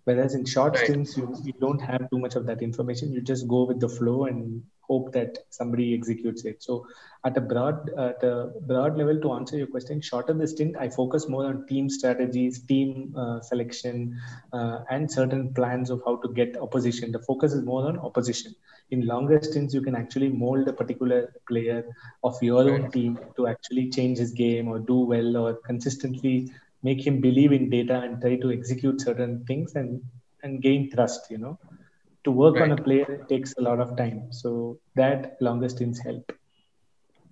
Whereas 0.04 0.34
in 0.34 0.44
short 0.44 0.74
right. 0.74 0.84
stints 0.84 1.16
you, 1.16 1.34
you 1.44 1.52
don't 1.60 1.80
have 1.80 2.10
too 2.10 2.18
much 2.18 2.34
of 2.34 2.46
that 2.46 2.62
information. 2.62 3.12
You 3.12 3.20
just 3.20 3.46
go 3.48 3.64
with 3.64 3.80
the 3.80 3.88
flow 3.88 4.24
and 4.26 4.62
hope 4.90 5.12
that 5.14 5.38
somebody 5.50 5.94
executes 5.94 6.44
it. 6.44 6.62
So 6.62 6.87
at 7.25 7.37
a 7.37 7.40
broad 7.40 7.90
at 7.99 8.23
a 8.25 8.50
broad 8.66 8.99
level, 8.99 9.20
to 9.20 9.32
answer 9.35 9.56
your 9.59 9.68
question, 9.68 10.00
shorter 10.02 10.35
the 10.35 10.49
stint, 10.49 10.76
I 10.78 10.88
focus 10.90 11.28
more 11.28 11.47
on 11.47 11.66
team 11.68 11.88
strategies, 11.90 12.61
team 12.66 13.14
uh, 13.16 13.40
selection, 13.40 14.16
uh, 14.52 14.80
and 14.90 15.11
certain 15.11 15.54
plans 15.54 15.90
of 15.90 16.02
how 16.06 16.16
to 16.16 16.28
get 16.35 16.56
opposition. 16.61 17.12
The 17.12 17.20
focus 17.20 17.54
is 17.54 17.64
more 17.64 17.87
on 17.88 17.99
opposition. 17.99 18.54
In 18.90 19.06
longer 19.06 19.40
stints, 19.40 19.75
you 19.75 19.82
can 19.82 19.94
actually 19.97 20.28
mold 20.30 20.68
a 20.68 20.73
particular 20.73 21.32
player 21.49 21.85
of 22.25 22.37
your 22.42 22.68
own 22.70 22.90
team 22.90 23.18
to 23.37 23.47
actually 23.49 23.90
change 23.90 24.18
his 24.18 24.32
game 24.32 24.68
or 24.68 24.78
do 24.80 25.00
well 25.00 25.37
or 25.37 25.54
consistently 25.66 26.50
make 26.82 27.06
him 27.06 27.20
believe 27.20 27.52
in 27.52 27.70
data 27.70 28.00
and 28.00 28.20
try 28.20 28.37
to 28.37 28.50
execute 28.52 29.00
certain 29.00 29.44
things 29.47 29.75
and 29.75 30.00
and 30.42 30.62
gain 30.62 30.90
trust. 30.92 31.30
You 31.30 31.38
know 31.38 31.59
to 32.24 32.30
work 32.30 32.56
right. 32.56 32.70
on 32.70 32.78
a 32.78 32.82
player 32.82 33.24
takes 33.28 33.54
a 33.58 33.62
lot 33.62 33.80
of 33.80 33.96
time. 33.96 34.32
So 34.32 34.78
that 34.94 35.36
longer 35.40 35.68
stints 35.68 35.98
help. 36.00 36.32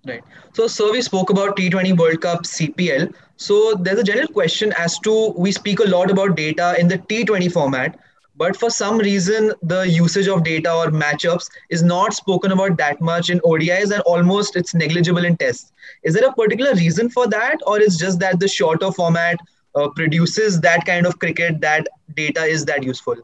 Right. 0.07 0.23
So, 0.53 0.67
sir, 0.67 0.91
we 0.91 1.01
spoke 1.01 1.29
about 1.29 1.57
T20 1.57 1.97
World 1.97 2.21
Cup 2.21 2.43
CPL. 2.43 3.13
So, 3.35 3.73
there's 3.75 3.99
a 3.99 4.03
general 4.03 4.27
question 4.27 4.73
as 4.77 4.97
to 4.99 5.33
we 5.37 5.51
speak 5.51 5.79
a 5.79 5.83
lot 5.83 6.09
about 6.09 6.37
data 6.37 6.75
in 6.79 6.87
the 6.87 6.99
T20 6.99 7.51
format, 7.51 7.99
but 8.37 8.55
for 8.55 8.69
some 8.69 8.97
reason, 8.97 9.51
the 9.61 9.81
usage 9.81 10.29
of 10.29 10.45
data 10.45 10.73
or 10.73 10.85
matchups 10.87 11.49
is 11.69 11.83
not 11.83 12.13
spoken 12.13 12.53
about 12.53 12.77
that 12.77 13.01
much 13.01 13.29
in 13.29 13.41
ODIs 13.41 13.91
and 13.91 14.01
almost 14.03 14.55
it's 14.55 14.73
negligible 14.73 15.25
in 15.25 15.35
tests. 15.35 15.73
Is 16.03 16.13
there 16.13 16.29
a 16.29 16.33
particular 16.33 16.73
reason 16.75 17.09
for 17.09 17.27
that, 17.27 17.57
or 17.67 17.81
is 17.81 17.97
just 17.97 18.19
that 18.21 18.39
the 18.39 18.47
shorter 18.47 18.93
format 18.93 19.37
uh, 19.75 19.89
produces 19.89 20.61
that 20.61 20.85
kind 20.85 21.05
of 21.05 21.19
cricket 21.19 21.59
that 21.59 21.87
data 22.15 22.43
is 22.43 22.63
that 22.65 22.83
useful? 22.83 23.17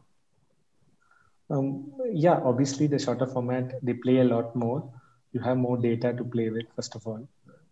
Um, 1.48 1.92
yeah, 2.12 2.40
obviously 2.44 2.86
the 2.86 2.98
shorter 2.98 3.26
format 3.26 3.74
they 3.82 3.94
play 3.94 4.18
a 4.18 4.24
lot 4.24 4.56
more. 4.56 4.90
You 5.32 5.40
have 5.40 5.56
more 5.56 5.76
data 5.76 6.12
to 6.12 6.24
play 6.24 6.50
with. 6.50 6.66
First 6.74 6.96
of 6.96 7.06
all, 7.06 7.28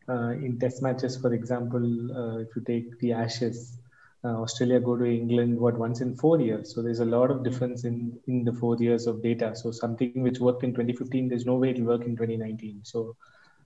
uh, 0.09 0.31
in 0.31 0.59
test 0.59 0.83
matches, 0.83 1.17
for 1.17 1.33
example, 1.33 1.83
uh, 2.17 2.39
if 2.39 2.49
you 2.55 2.63
take 2.63 2.99
the 3.01 3.13
Ashes, 3.13 3.79
uh, 4.25 4.41
Australia 4.43 4.81
go 4.81 4.97
to 4.97 5.05
England 5.05 5.59
what 5.59 5.79
once 5.79 6.01
in 6.01 6.15
four 6.15 6.41
years. 6.41 6.75
So 6.75 6.83
there's 6.83 7.01
a 7.01 7.05
lot 7.05 7.31
of 7.31 7.43
difference 7.43 7.85
in 7.85 8.19
in 8.27 8.45
the 8.45 8.53
four 8.53 8.77
years 8.77 9.07
of 9.07 9.23
data. 9.23 9.55
So 9.55 9.71
something 9.71 10.23
which 10.23 10.39
worked 10.41 10.63
in 10.63 10.71
2015, 10.71 11.29
there's 11.29 11.47
no 11.47 11.57
way 11.57 11.71
it'll 11.71 11.85
work 11.85 12.03
in 12.03 12.17
2019. 12.17 12.81
So 12.85 13.17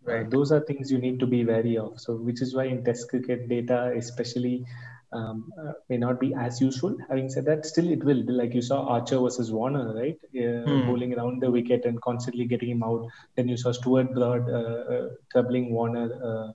uh, 0.06 0.12
right. 0.12 0.30
those 0.30 0.52
are 0.52 0.60
things 0.60 0.90
you 0.90 0.98
need 0.98 1.20
to 1.20 1.26
be 1.26 1.44
wary 1.44 1.76
of. 1.76 2.00
So 2.00 2.16
which 2.16 2.40
is 2.40 2.54
why 2.54 2.64
in 2.64 2.84
Test 2.84 3.08
cricket 3.10 3.48
data, 3.48 3.92
especially 3.96 4.64
um, 5.12 5.52
uh, 5.58 5.72
may 5.88 5.96
not 5.96 6.20
be 6.20 6.34
as 6.34 6.60
useful. 6.60 6.96
Having 7.08 7.30
said 7.30 7.44
that, 7.46 7.64
still 7.64 7.90
it 7.90 8.04
will. 8.04 8.22
Like 8.26 8.54
you 8.54 8.62
saw 8.62 8.86
Archer 8.86 9.18
versus 9.18 9.50
Warner, 9.50 9.94
right? 9.94 10.18
Uh, 10.36 10.64
hmm. 10.64 10.86
Bowling 10.86 11.14
around 11.14 11.40
the 11.42 11.50
wicket 11.50 11.84
and 11.84 12.00
constantly 12.00 12.44
getting 12.44 12.70
him 12.70 12.82
out. 12.82 13.06
Then 13.34 13.48
you 13.48 13.56
saw 13.56 13.72
Stuart 13.72 14.14
Broad 14.14 14.48
uh, 14.48 14.94
uh 14.94 15.08
troubling 15.32 15.72
Warner. 15.72 16.08
Uh, 16.22 16.52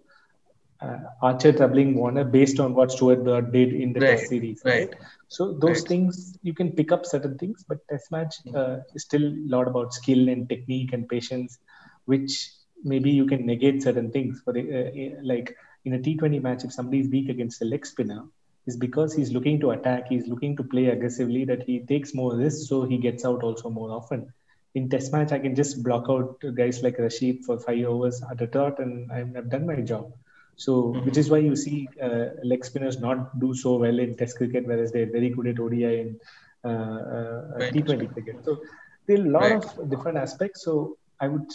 uh, 0.86 1.00
Archer 1.22 1.53
troubling 1.53 1.95
Warner 1.95 2.25
based 2.25 2.60
on 2.60 2.75
what 2.75 2.91
Stuart 2.91 3.24
Broad 3.24 3.53
did 3.53 3.74
in 3.74 3.93
the 3.93 4.01
right. 4.01 4.17
Test 4.17 4.29
series. 4.29 4.62
Right. 4.65 4.89
right. 4.89 4.95
So 5.29 5.53
those 5.53 5.79
right. 5.79 5.88
things 5.88 6.38
you 6.43 6.53
can 6.53 6.74
pick 6.74 6.91
up 6.91 7.05
certain 7.05 7.38
things, 7.38 7.63
but 7.67 7.77
Test 7.88 8.12
match 8.12 8.36
hmm. 8.45 8.79
is 8.93 9.03
still 9.03 9.24
a 9.24 9.48
lot 9.48 9.67
about 9.67 9.93
skill 9.93 10.27
and 10.29 10.48
technique 10.48 10.93
and 10.93 11.07
patience, 11.07 11.57
which 12.05 12.51
maybe 12.83 13.10
you 13.10 13.25
can 13.25 13.45
negate 13.45 13.81
certain 13.81 14.12
things. 14.12 14.41
For 14.43 14.53
the, 14.53 15.15
like 15.24 15.55
in 15.86 15.93
a 15.93 16.00
T20 16.00 16.41
match, 16.41 16.65
if 16.65 16.74
somebody 16.74 17.00
is 17.00 17.07
weak 17.07 17.29
against 17.29 17.62
a 17.62 17.65
leg 17.65 17.86
spinner, 17.86 18.25
is 18.65 18.77
because 18.77 19.13
he's 19.13 19.32
looking 19.32 19.60
to 19.60 19.72
attack, 19.72 20.08
he's 20.08 20.27
looking 20.27 20.55
to 20.58 20.63
play 20.63 20.88
aggressively, 20.88 21.46
that 21.46 21.63
he 21.63 21.79
takes 21.79 22.13
more 22.13 22.36
risks, 22.36 22.67
so 22.67 22.84
he 22.84 22.98
gets 22.98 23.25
out 23.25 23.43
also 23.43 23.70
more 23.70 23.91
often. 23.91 24.32
In 24.75 24.89
test 24.89 25.12
match, 25.12 25.32
I 25.32 25.39
can 25.39 25.55
just 25.55 25.84
block 25.84 26.05
out 26.10 26.41
guys 26.55 26.82
like 26.82 26.97
Rashid 26.97 27.45
for 27.45 27.60
five 27.60 27.86
overs 27.86 28.23
at 28.30 28.41
a 28.41 28.47
dot, 28.47 28.80
and 28.80 29.12
I've 29.12 29.49
done 29.49 29.65
my 29.65 29.76
job. 29.82 30.13
So, 30.56 30.73
mm-hmm. 30.73 31.06
which 31.06 31.17
is 31.17 31.30
why 31.30 31.39
you 31.39 31.56
see 31.56 31.88
uh, 32.02 32.26
leg 32.43 32.63
spinners 32.63 32.99
not 32.99 33.39
do 33.39 33.54
so 33.54 33.76
well 33.78 33.99
in 33.99 34.15
Test 34.15 34.38
cricket, 34.38 34.65
whereas 34.65 34.91
they're 34.91 35.12
very 35.12 35.30
good 35.30 35.47
at 35.47 35.60
ODI 35.60 35.99
and 35.99 36.19
uh, 36.63 36.67
uh, 36.67 37.41
right. 37.60 37.73
T20 37.73 38.13
cricket. 38.13 38.45
So, 38.45 38.62
there 39.06 39.19
are 39.19 39.26
a 39.26 39.30
lot 39.30 39.41
right. 39.41 39.78
of 39.78 39.89
different 39.89 40.17
aspects. 40.17 40.63
So, 40.63 40.97
I 41.19 41.28
would 41.28 41.52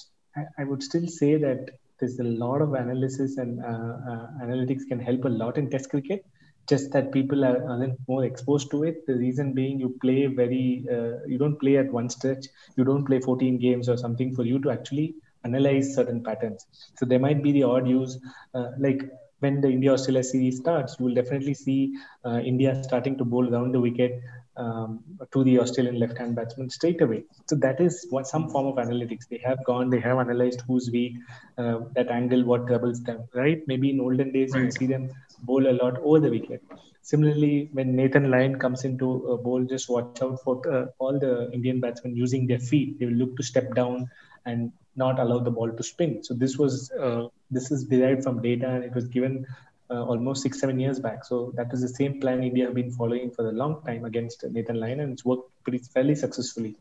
I 0.57 0.65
would 0.65 0.83
still 0.83 1.07
say 1.09 1.37
that 1.37 1.71
there's 1.99 2.19
a 2.21 2.25
lot 2.25 2.63
of 2.63 2.75
analysis 2.75 3.39
and 3.39 3.61
uh, 3.61 3.67
uh, 3.67 4.27
analytics 4.43 4.87
can 4.87 5.01
help 5.01 5.25
a 5.25 5.29
lot 5.29 5.59
in 5.59 5.69
Test 5.71 5.91
cricket 5.91 6.25
just 6.69 6.91
that 6.93 7.13
people 7.13 7.45
are, 7.45 7.63
aren't 7.69 7.99
more 8.09 8.25
exposed 8.25 8.71
to 8.71 8.85
it. 8.85 9.07
The 9.07 9.15
reason 9.15 9.53
being 9.53 9.81
you 9.81 9.97
play 10.01 10.27
very, 10.27 10.85
uh, 10.91 11.25
you 11.27 11.39
don't 11.39 11.59
play 11.59 11.79
at 11.79 11.91
one 11.91 12.09
stretch, 12.11 12.47
you 12.77 12.85
don't 12.85 13.05
play 13.05 13.21
14 13.21 13.59
games 13.59 13.89
or 13.89 13.97
something 13.97 14.35
for 14.35 14.45
you 14.45 14.59
to 14.61 14.71
actually 14.71 15.15
analyze 15.45 15.95
certain 15.95 16.23
patterns. 16.23 16.67
So 16.97 17.07
there 17.07 17.19
might 17.19 17.43
be 17.43 17.53
the 17.53 17.63
odd 17.63 17.89
use, 17.89 18.19
uh, 18.55 18.71
like 18.79 19.03
when 19.41 19.61
the 19.61 19.69
India 19.69 19.93
Australia 19.93 20.25
series 20.25 20.59
starts, 20.59 20.97
you 20.99 21.07
will 21.07 21.15
definitely 21.15 21.55
see 21.55 21.97
uh, 22.25 22.41
India 22.41 22.83
starting 22.83 23.17
to 23.19 23.25
bowl 23.25 23.53
around 23.53 23.73
the 23.73 23.81
wicket 23.81 24.21
um, 24.57 25.05
to 25.33 25.45
the 25.45 25.61
Australian 25.61 25.99
left 26.01 26.19
hand 26.19 26.35
batsman 26.35 26.69
straight 26.69 27.01
away. 27.01 27.25
So 27.49 27.55
that 27.57 27.81
is 27.81 28.07
what 28.11 28.27
some 28.27 28.51
form 28.51 28.67
of 28.67 28.75
analytics. 28.85 29.29
They 29.31 29.41
have 29.45 29.65
gone, 29.65 29.91
they 29.91 30.01
have 30.01 30.19
analyzed 30.19 30.63
who's 30.67 30.91
weak, 30.91 31.15
uh, 31.57 31.81
that 31.95 32.11
angle, 32.11 32.45
what 32.45 32.67
troubles 32.67 33.03
them, 33.03 33.29
right? 33.33 33.63
Maybe 33.69 33.91
in 33.91 34.01
olden 34.01 34.33
days, 34.33 34.53
right. 34.53 34.65
you 34.65 34.71
see 34.73 34.87
them 34.87 35.11
bowl 35.43 35.67
a 35.67 35.73
lot 35.73 35.99
over 35.99 36.21
the 36.21 36.31
wicket. 36.31 36.63
Similarly, 37.03 37.71
when 37.73 37.97
Nathan 37.97 38.31
Lyon 38.31 38.59
comes 38.59 38.85
into 38.85 39.27
a 39.29 39.39
bowl, 39.39 39.65
just 39.65 39.89
watch 39.89 40.21
out 40.21 40.41
for 40.43 40.61
uh, 40.71 40.87
all 40.99 41.19
the 41.19 41.51
Indian 41.53 41.81
batsmen 41.81 42.17
using 42.17 42.47
their 42.47 42.59
feet. 42.59 42.99
They 42.99 43.07
will 43.07 43.15
look 43.15 43.37
to 43.37 43.43
step 43.43 43.75
down 43.75 44.11
and 44.45 44.73
not 44.97 45.19
allow 45.19 45.39
the 45.39 45.51
ball 45.51 45.71
to 45.71 45.83
spin. 45.83 46.23
So 46.23 46.35
this 46.35 46.59
was 46.59 46.91
uh, 46.91 47.29
this 47.51 47.71
is 47.71 47.85
derived 47.85 48.25
from 48.25 48.43
data 48.43 48.69
and 48.69 48.85
it 48.85 48.95
was 48.95 49.07
given 49.07 49.47
uh, 49.91 50.05
almost 50.05 50.43
six 50.43 50.61
seven 50.61 50.79
years 50.79 51.01
back. 51.01 51.25
So 51.25 51.53
that 51.57 51.73
is 51.73 51.81
the 51.81 51.89
same 51.89 52.21
plan 52.21 52.43
India 52.43 52.67
have 52.67 52.75
been 52.75 52.91
following 52.91 53.31
for 53.31 53.49
a 53.49 53.53
long 53.53 53.83
time 53.87 54.05
against 54.05 54.45
Nathan 54.45 54.79
Lyon 54.81 55.01
and 55.01 55.13
it's 55.13 55.25
worked 55.25 55.51
pretty 55.63 55.79
fairly 55.79 56.15
successfully. 56.15 56.77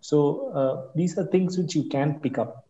So 0.00 0.50
uh, 0.52 0.90
these 0.94 1.16
are 1.18 1.26
things 1.26 1.58
which 1.58 1.74
you 1.74 1.84
can 1.84 2.20
pick 2.20 2.38
up. 2.38 2.66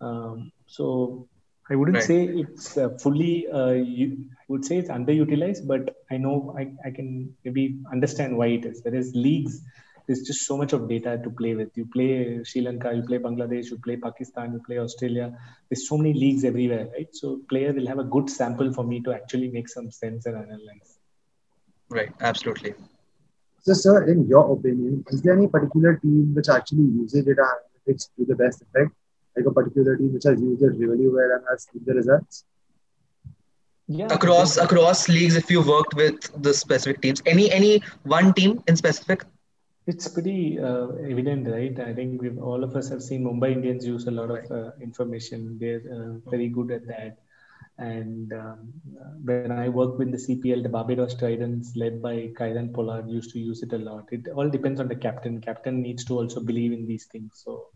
Um, 0.00 0.52
so 0.66 1.28
I 1.70 1.76
wouldn't 1.76 1.96
right. 1.96 2.04
say 2.04 2.24
it's 2.24 2.76
uh, 2.76 2.90
fully. 3.00 3.48
Uh, 3.48 3.70
you, 3.70 4.18
I 4.38 4.44
would 4.48 4.64
say 4.64 4.76
it's 4.76 4.90
underutilized, 4.90 5.66
but 5.66 5.96
I 6.10 6.18
know 6.18 6.54
I, 6.58 6.72
I 6.86 6.90
can 6.90 7.34
maybe 7.44 7.78
understand 7.90 8.36
why 8.36 8.48
it 8.48 8.66
is. 8.66 8.82
There 8.82 8.94
is 8.94 9.14
leagues. 9.14 9.62
There's 10.06 10.20
just 10.20 10.44
so 10.44 10.58
much 10.58 10.74
of 10.74 10.86
data 10.86 11.18
to 11.24 11.30
play 11.30 11.54
with. 11.54 11.70
You 11.74 11.86
play 11.86 12.44
Sri 12.44 12.60
Lanka, 12.60 12.92
you 12.94 13.02
play 13.02 13.18
Bangladesh, 13.18 13.70
you 13.70 13.78
play 13.78 13.96
Pakistan, 13.96 14.52
you 14.52 14.60
play 14.66 14.78
Australia. 14.78 15.32
There's 15.70 15.88
so 15.88 15.96
many 15.96 16.12
leagues 16.12 16.44
everywhere, 16.44 16.90
right? 16.92 17.08
So 17.12 17.40
player 17.48 17.72
will 17.72 17.86
have 17.86 17.98
a 17.98 18.04
good 18.04 18.28
sample 18.28 18.70
for 18.74 18.84
me 18.84 19.00
to 19.00 19.14
actually 19.14 19.48
make 19.50 19.70
some 19.70 19.90
sense 19.90 20.26
and 20.26 20.36
analyze. 20.36 20.98
Right. 21.88 22.12
Absolutely. 22.20 22.74
So, 23.62 23.72
sir, 23.72 24.04
in 24.08 24.26
your 24.26 24.52
opinion, 24.52 25.04
is 25.08 25.22
there 25.22 25.32
any 25.32 25.48
particular 25.48 25.96
team 25.96 26.34
which 26.34 26.50
actually 26.50 26.82
uses 26.82 27.24
data 27.24 27.42
analytics 27.42 28.10
to 28.18 28.26
the 28.26 28.34
best 28.34 28.60
effect? 28.60 28.92
Like 29.36 29.46
a 29.46 29.52
particular 29.52 29.96
team 29.96 30.12
which 30.12 30.24
has 30.24 30.40
used 30.40 30.62
it 30.62 30.74
really 30.78 31.08
well 31.08 31.30
and 31.34 31.44
has 31.50 31.66
seen 31.70 31.82
the 31.84 31.94
results? 31.94 32.44
Yeah, 33.86 34.06
across 34.06 34.56
across 34.56 35.08
leagues, 35.08 35.36
if 35.36 35.50
you 35.50 35.60
worked 35.60 35.94
with 35.94 36.42
the 36.42 36.54
specific 36.54 37.02
teams, 37.02 37.22
any 37.26 37.52
any 37.52 37.82
one 38.04 38.32
team 38.32 38.62
in 38.66 38.76
specific? 38.76 39.24
It's 39.86 40.08
pretty 40.08 40.58
uh, 40.58 40.88
evident, 41.10 41.46
right? 41.46 41.78
I 41.78 41.92
think 41.92 42.22
we've, 42.22 42.42
all 42.42 42.64
of 42.64 42.74
us 42.74 42.88
have 42.88 43.02
seen 43.02 43.22
Mumbai 43.24 43.52
Indians 43.52 43.86
use 43.86 44.06
a 44.06 44.10
lot 44.10 44.30
of 44.30 44.50
uh, 44.50 44.70
information. 44.80 45.58
They're 45.60 45.82
uh, 45.92 46.30
very 46.30 46.48
good 46.48 46.70
at 46.70 46.86
that. 46.86 47.18
And 47.76 48.32
um, 48.32 48.72
when 49.22 49.52
I 49.52 49.68
worked 49.68 49.98
with 49.98 50.10
the 50.12 50.16
CPL, 50.16 50.62
the 50.62 50.70
Barbados 50.70 51.14
Tridents, 51.14 51.76
led 51.76 52.00
by 52.00 52.30
Kieron 52.38 52.72
Pollard, 52.72 53.10
used 53.10 53.32
to 53.32 53.38
use 53.38 53.62
it 53.62 53.74
a 53.74 53.78
lot. 53.78 54.08
It 54.10 54.28
all 54.28 54.48
depends 54.48 54.80
on 54.80 54.88
the 54.88 54.96
captain. 54.96 55.40
Captain 55.40 55.82
needs 55.82 56.04
to 56.06 56.14
also 56.14 56.40
believe 56.40 56.72
in 56.72 56.86
these 56.86 57.06
things. 57.06 57.42
So 57.44 57.66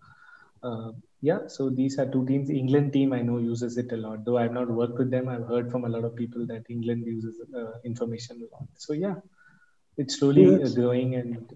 uh, 0.62 0.92
yeah, 1.20 1.46
so 1.46 1.68
these 1.70 1.98
are 1.98 2.06
two 2.10 2.24
teams. 2.26 2.50
England 2.50 2.92
team 2.92 3.12
I 3.12 3.22
know 3.22 3.38
uses 3.38 3.76
it 3.76 3.92
a 3.92 3.96
lot, 3.96 4.24
though 4.24 4.38
I've 4.38 4.52
not 4.52 4.68
worked 4.70 4.98
with 4.98 5.10
them. 5.10 5.28
I've 5.28 5.46
heard 5.46 5.70
from 5.70 5.84
a 5.84 5.88
lot 5.88 6.04
of 6.04 6.14
people 6.14 6.46
that 6.46 6.64
England 6.68 7.04
uses 7.06 7.40
uh, 7.54 7.72
information 7.84 8.40
a 8.42 8.54
lot. 8.54 8.68
So 8.74 8.92
yeah, 8.92 9.16
it's 9.96 10.18
slowly 10.18 10.60
yes. 10.60 10.74
growing. 10.74 11.16
And 11.16 11.52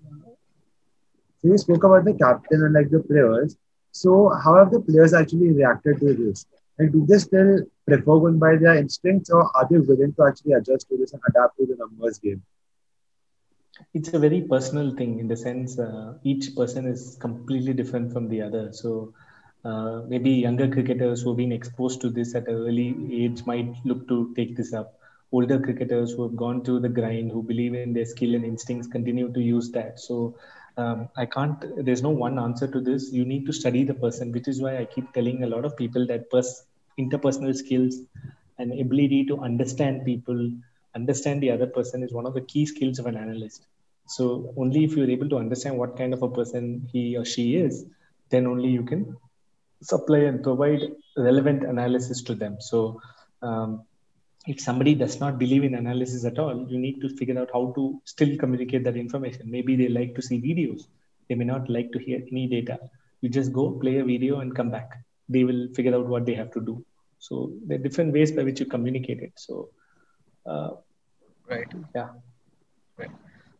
so 1.40 1.48
you 1.48 1.58
spoke 1.58 1.84
about 1.84 2.04
the 2.04 2.14
captain 2.14 2.64
and 2.64 2.74
like 2.74 2.90
the 2.90 3.00
players. 3.00 3.56
So 3.92 4.30
how 4.42 4.56
have 4.56 4.70
the 4.70 4.80
players 4.80 5.12
actually 5.14 5.52
reacted 5.52 6.00
to 6.00 6.14
this? 6.14 6.46
Like, 6.78 6.92
do 6.92 7.04
they 7.06 7.18
still 7.18 7.60
prefer 7.86 8.18
going 8.18 8.38
by 8.38 8.56
their 8.56 8.76
instincts, 8.76 9.30
or 9.30 9.50
are 9.54 9.68
they 9.70 9.78
willing 9.78 10.14
to 10.14 10.26
actually 10.26 10.54
adjust 10.54 10.88
to 10.88 10.96
this 10.96 11.12
and 11.12 11.22
adapt 11.28 11.58
to 11.58 11.66
the 11.66 11.76
numbers 11.76 12.18
game? 12.18 12.42
It's 13.94 14.08
a 14.08 14.14
very 14.18 14.40
personal 14.52 14.88
thing 14.98 15.12
in 15.20 15.26
the 15.28 15.36
sense 15.36 15.78
uh, 15.78 16.12
each 16.24 16.46
person 16.56 16.86
is 16.86 17.16
completely 17.20 17.72
different 17.72 18.12
from 18.12 18.28
the 18.28 18.40
other 18.40 18.64
so 18.72 19.12
uh, 19.64 20.00
maybe 20.08 20.30
younger 20.30 20.68
cricketers 20.68 21.22
who 21.22 21.30
have 21.30 21.36
been 21.38 21.52
exposed 21.52 22.00
to 22.00 22.08
this 22.10 22.34
at 22.34 22.48
an 22.48 22.54
early 22.68 22.88
age 23.22 23.44
might 23.46 23.72
look 23.84 24.06
to 24.08 24.32
take 24.36 24.56
this 24.56 24.72
up. 24.72 24.92
Older 25.32 25.58
cricketers 25.60 26.12
who 26.12 26.22
have 26.24 26.36
gone 26.36 26.62
through 26.64 26.80
the 26.80 26.88
grind, 26.88 27.30
who 27.32 27.42
believe 27.42 27.74
in 27.74 27.92
their 27.92 28.04
skill 28.04 28.34
and 28.34 28.44
instincts, 28.44 28.86
continue 28.86 29.26
to 29.32 29.40
use 29.40 29.70
that. 29.70 29.98
So 29.98 30.34
um, 30.76 31.08
I 31.16 31.26
can't. 31.26 31.56
There's 31.84 32.02
no 32.02 32.10
one 32.10 32.38
answer 32.38 32.66
to 32.68 32.80
this. 32.80 33.10
You 33.12 33.24
need 33.24 33.46
to 33.46 33.52
study 33.52 33.84
the 33.84 33.94
person, 33.94 34.32
which 34.32 34.48
is 34.48 34.60
why 34.60 34.78
I 34.78 34.84
keep 34.84 35.12
telling 35.12 35.42
a 35.42 35.46
lot 35.46 35.64
of 35.64 35.76
people 35.76 36.06
that 36.06 36.30
pers- 36.30 36.64
interpersonal 36.98 37.54
skills 37.54 37.96
and 38.58 38.72
ability 38.80 39.24
to 39.26 39.38
understand 39.40 40.04
people, 40.04 40.50
understand 40.94 41.42
the 41.42 41.50
other 41.50 41.66
person, 41.66 42.02
is 42.02 42.12
one 42.12 42.26
of 42.26 42.34
the 42.34 42.40
key 42.42 42.66
skills 42.66 42.98
of 42.98 43.06
an 43.06 43.16
analyst. 43.16 43.66
So 44.06 44.52
only 44.56 44.84
if 44.84 44.96
you're 44.96 45.10
able 45.10 45.28
to 45.30 45.38
understand 45.38 45.78
what 45.78 45.96
kind 45.96 46.12
of 46.12 46.22
a 46.22 46.28
person 46.28 46.88
he 46.92 47.16
or 47.16 47.24
she 47.24 47.56
is, 47.56 47.86
then 48.30 48.46
only 48.46 48.68
you 48.68 48.82
can 48.82 49.16
supply 49.82 50.20
and 50.30 50.42
provide 50.42 50.82
relevant 51.16 51.64
analysis 51.64 52.22
to 52.22 52.34
them. 52.34 52.56
So, 52.60 53.00
um, 53.42 53.82
if 54.46 54.60
somebody 54.60 54.94
does 54.94 55.20
not 55.20 55.38
believe 55.38 55.62
in 55.62 55.74
analysis 55.74 56.24
at 56.24 56.38
all, 56.38 56.66
you 56.68 56.78
need 56.78 57.00
to 57.00 57.08
figure 57.08 57.38
out 57.38 57.50
how 57.52 57.72
to 57.76 58.00
still 58.04 58.36
communicate 58.36 58.82
that 58.84 58.96
information. 58.96 59.50
Maybe 59.50 59.76
they 59.76 59.88
like 59.88 60.14
to 60.16 60.22
see 60.22 60.40
videos, 60.40 60.86
they 61.28 61.36
may 61.36 61.44
not 61.44 61.68
like 61.70 61.92
to 61.92 61.98
hear 61.98 62.20
any 62.30 62.48
data. 62.48 62.78
You 63.20 63.28
just 63.28 63.52
go 63.52 63.70
play 63.70 63.98
a 63.98 64.04
video 64.04 64.40
and 64.40 64.54
come 64.54 64.70
back. 64.70 64.98
They 65.28 65.44
will 65.44 65.68
figure 65.74 65.94
out 65.94 66.06
what 66.06 66.26
they 66.26 66.34
have 66.34 66.50
to 66.52 66.60
do. 66.60 66.84
So, 67.18 67.52
there 67.66 67.78
are 67.78 67.82
different 67.82 68.12
ways 68.12 68.32
by 68.32 68.42
which 68.42 68.58
you 68.58 68.66
communicate 68.66 69.20
it. 69.20 69.32
So, 69.36 69.68
right. 71.48 71.66
Yeah. 71.94 72.08
Right. 72.98 73.10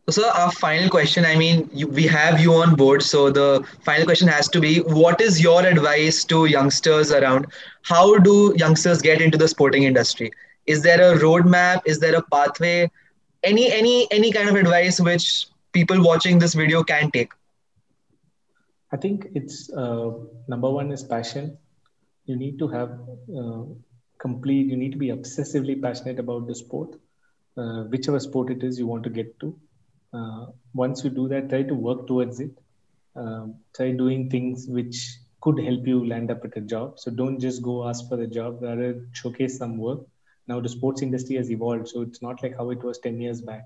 So, 0.09 0.21
sir, 0.21 0.29
our 0.29 0.51
final 0.51 0.89
question. 0.89 1.25
I 1.25 1.35
mean, 1.37 1.69
you, 1.73 1.87
we 1.87 2.05
have 2.07 2.39
you 2.39 2.53
on 2.53 2.75
board. 2.75 3.01
So, 3.01 3.29
the 3.29 3.65
final 3.85 4.05
question 4.05 4.27
has 4.27 4.49
to 4.49 4.59
be: 4.59 4.79
What 4.79 5.21
is 5.21 5.41
your 5.41 5.65
advice 5.65 6.23
to 6.25 6.45
youngsters 6.45 7.11
around? 7.11 7.47
How 7.83 8.17
do 8.17 8.53
youngsters 8.57 9.01
get 9.01 9.21
into 9.21 9.37
the 9.37 9.47
sporting 9.47 9.83
industry? 9.83 10.31
Is 10.65 10.81
there 10.81 11.13
a 11.13 11.19
roadmap? 11.19 11.81
Is 11.85 11.99
there 11.99 12.15
a 12.15 12.21
pathway? 12.21 12.91
Any 13.43 13.71
any 13.71 14.07
any 14.11 14.31
kind 14.31 14.49
of 14.49 14.55
advice 14.55 14.99
which 14.99 15.47
people 15.71 16.03
watching 16.03 16.39
this 16.39 16.53
video 16.53 16.83
can 16.83 17.11
take? 17.11 17.31
I 18.91 18.97
think 18.97 19.27
it's 19.33 19.71
uh, 19.73 20.11
number 20.47 20.69
one 20.69 20.91
is 20.91 21.03
passion. 21.03 21.57
You 22.25 22.35
need 22.35 22.59
to 22.59 22.67
have 22.67 22.91
uh, 23.37 23.63
complete. 24.23 24.67
You 24.67 24.77
need 24.77 24.93
to 24.93 25.01
be 25.05 25.09
obsessively 25.17 25.75
passionate 25.85 26.19
about 26.25 26.47
the 26.47 26.55
sport, 26.55 26.95
uh, 27.57 27.81
whichever 27.93 28.19
sport 28.19 28.51
it 28.55 28.63
is 28.63 28.79
you 28.79 28.87
want 28.87 29.03
to 29.03 29.09
get 29.19 29.39
to. 29.41 29.55
Uh, 30.13 30.45
once 30.73 31.03
you 31.03 31.09
do 31.09 31.27
that 31.27 31.49
try 31.49 31.63
to 31.63 31.75
work 31.89 32.07
towards 32.07 32.39
it. 32.39 32.51
Um, 33.15 33.55
try 33.75 33.91
doing 33.91 34.29
things 34.29 34.67
which 34.67 35.17
could 35.41 35.59
help 35.59 35.85
you 35.85 36.07
land 36.07 36.31
up 36.31 36.45
at 36.45 36.57
a 36.57 36.61
job. 36.61 36.99
So 36.99 37.11
don't 37.11 37.39
just 37.39 37.61
go 37.61 37.87
ask 37.87 38.07
for 38.09 38.19
a 38.21 38.27
job 38.27 38.61
rather 38.61 38.89
showcase 39.11 39.57
some 39.57 39.77
work. 39.77 39.99
Now 40.47 40.59
the 40.59 40.69
sports 40.69 41.01
industry 41.01 41.35
has 41.35 41.51
evolved 41.51 41.89
so 41.89 42.01
it's 42.01 42.21
not 42.21 42.41
like 42.43 42.55
how 42.57 42.69
it 42.71 42.83
was 42.83 42.99
10 42.99 43.19
years 43.21 43.41
back. 43.41 43.65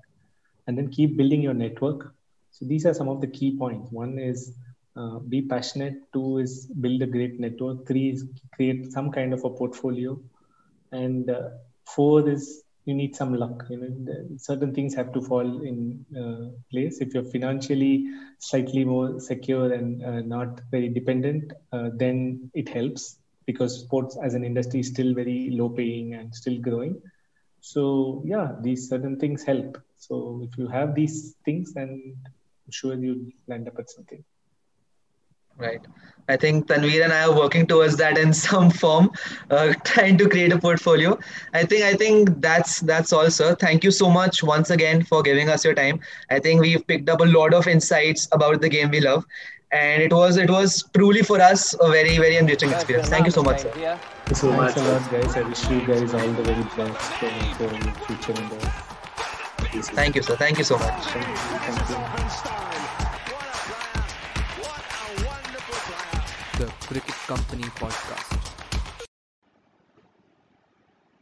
And 0.66 0.76
then 0.76 0.90
keep 0.90 1.16
building 1.16 1.42
your 1.42 1.54
network. 1.54 2.14
So 2.50 2.66
these 2.66 2.84
are 2.84 2.94
some 2.94 3.08
of 3.08 3.20
the 3.20 3.26
key 3.26 3.56
points. 3.56 3.90
One 3.90 4.18
is 4.18 4.52
uh, 4.96 5.18
be 5.34 5.40
passionate. 5.42 5.94
Two 6.12 6.38
is 6.38 6.66
build 6.66 7.00
a 7.02 7.06
great 7.06 7.40
network. 7.40 7.86
Three 7.86 8.10
is 8.10 8.24
create 8.54 8.92
some 8.92 9.10
kind 9.10 9.32
of 9.32 9.44
a 9.44 9.50
portfolio 9.50 10.18
and 10.92 11.30
uh, 11.30 11.50
four 11.86 12.28
is 12.28 12.64
you 12.84 12.94
need 12.94 13.14
some 13.14 13.34
luck 13.34 13.64
you 13.68 13.76
know 13.76 14.38
certain 14.38 14.72
things 14.74 14.94
have 14.94 15.12
to 15.12 15.20
fall 15.20 15.62
in 15.62 16.04
uh, 16.22 16.48
place. 16.70 17.00
If 17.00 17.14
you're 17.14 17.24
financially 17.24 18.06
slightly 18.38 18.84
more 18.84 19.20
secure 19.20 19.72
and 19.72 20.02
uh, 20.02 20.20
not 20.20 20.60
very 20.70 20.88
dependent 20.88 21.52
uh, 21.72 21.90
then 21.94 22.50
it 22.54 22.68
helps 22.68 23.18
because 23.46 23.80
sports 23.80 24.18
as 24.22 24.34
an 24.34 24.44
industry 24.44 24.80
is 24.80 24.88
still 24.88 25.14
very 25.14 25.50
low 25.52 25.68
paying 25.68 26.14
and 26.14 26.34
still 26.34 26.58
growing. 26.58 27.00
So 27.60 28.22
yeah 28.24 28.52
these 28.62 28.88
certain 28.88 29.18
things 29.18 29.44
help. 29.44 29.78
So 29.96 30.42
if 30.44 30.56
you 30.58 30.68
have 30.68 30.94
these 30.94 31.34
things 31.44 31.72
then 31.74 32.14
i'm 32.68 32.72
sure 32.72 32.94
you'll 32.94 33.26
land 33.48 33.66
up 33.68 33.78
at 33.78 33.90
something 33.90 34.22
Right. 35.58 35.80
I 36.28 36.36
think 36.36 36.66
Tanvir 36.66 37.02
and 37.02 37.12
I 37.12 37.24
are 37.24 37.34
working 37.34 37.66
towards 37.66 37.96
that 37.96 38.18
in 38.18 38.32
some 38.46 38.70
form, 38.70 39.10
uh, 39.50 39.72
trying 39.84 40.18
to 40.18 40.28
create 40.28 40.52
a 40.52 40.58
portfolio. 40.58 41.18
I 41.54 41.64
think 41.64 41.84
I 41.84 41.94
think 41.94 42.40
that's 42.40 42.80
that's 42.80 43.12
all, 43.12 43.30
sir. 43.30 43.54
Thank 43.54 43.82
you 43.82 43.90
so 43.90 44.10
much 44.10 44.42
once 44.42 44.70
again 44.70 45.04
for 45.04 45.22
giving 45.22 45.48
us 45.48 45.64
your 45.64 45.74
time. 45.74 46.00
I 46.30 46.38
think 46.38 46.60
we've 46.60 46.86
picked 46.86 47.08
up 47.08 47.20
a 47.20 47.24
lot 47.24 47.54
of 47.54 47.66
insights 47.66 48.28
about 48.32 48.60
the 48.60 48.68
game 48.68 48.90
we 48.90 49.00
love, 49.00 49.24
and 49.72 50.02
it 50.02 50.12
was 50.12 50.36
it 50.36 50.50
was 50.50 50.84
truly 50.94 51.22
for 51.22 51.40
us 51.40 51.74
a 51.80 51.88
very 51.88 52.18
very 52.18 52.36
enriching 52.36 52.70
experience. 52.70 53.08
Thank 53.08 53.24
you 53.24 53.32
so 53.32 53.42
much, 53.42 53.60
sir. 53.60 53.70
Thank 53.70 54.28
you 54.28 54.34
so 54.34 54.52
much, 54.52 54.76
a 54.76 54.80
lot, 54.82 55.10
guys. 55.10 55.36
I 55.36 55.42
wish 55.42 55.68
you 55.70 55.80
guys 55.86 56.12
all 56.12 56.28
the 56.28 56.42
very 56.42 56.62
best 56.76 57.12
for, 57.14 57.30
for 57.56 57.74
your 57.74 57.94
future 58.04 58.42
endeavors. 58.42 59.88
Thank 59.88 60.16
you, 60.16 60.22
sir. 60.22 60.36
Thank 60.36 60.58
you 60.58 60.64
so 60.64 60.78
much. 60.78 61.04
Thank 61.04 61.26
you. 61.26 61.36
Thank 61.36 62.62
you. 62.62 62.67
the 66.58 66.66
Cricket 66.88 67.14
Company 67.28 67.62
podcast. 67.78 68.57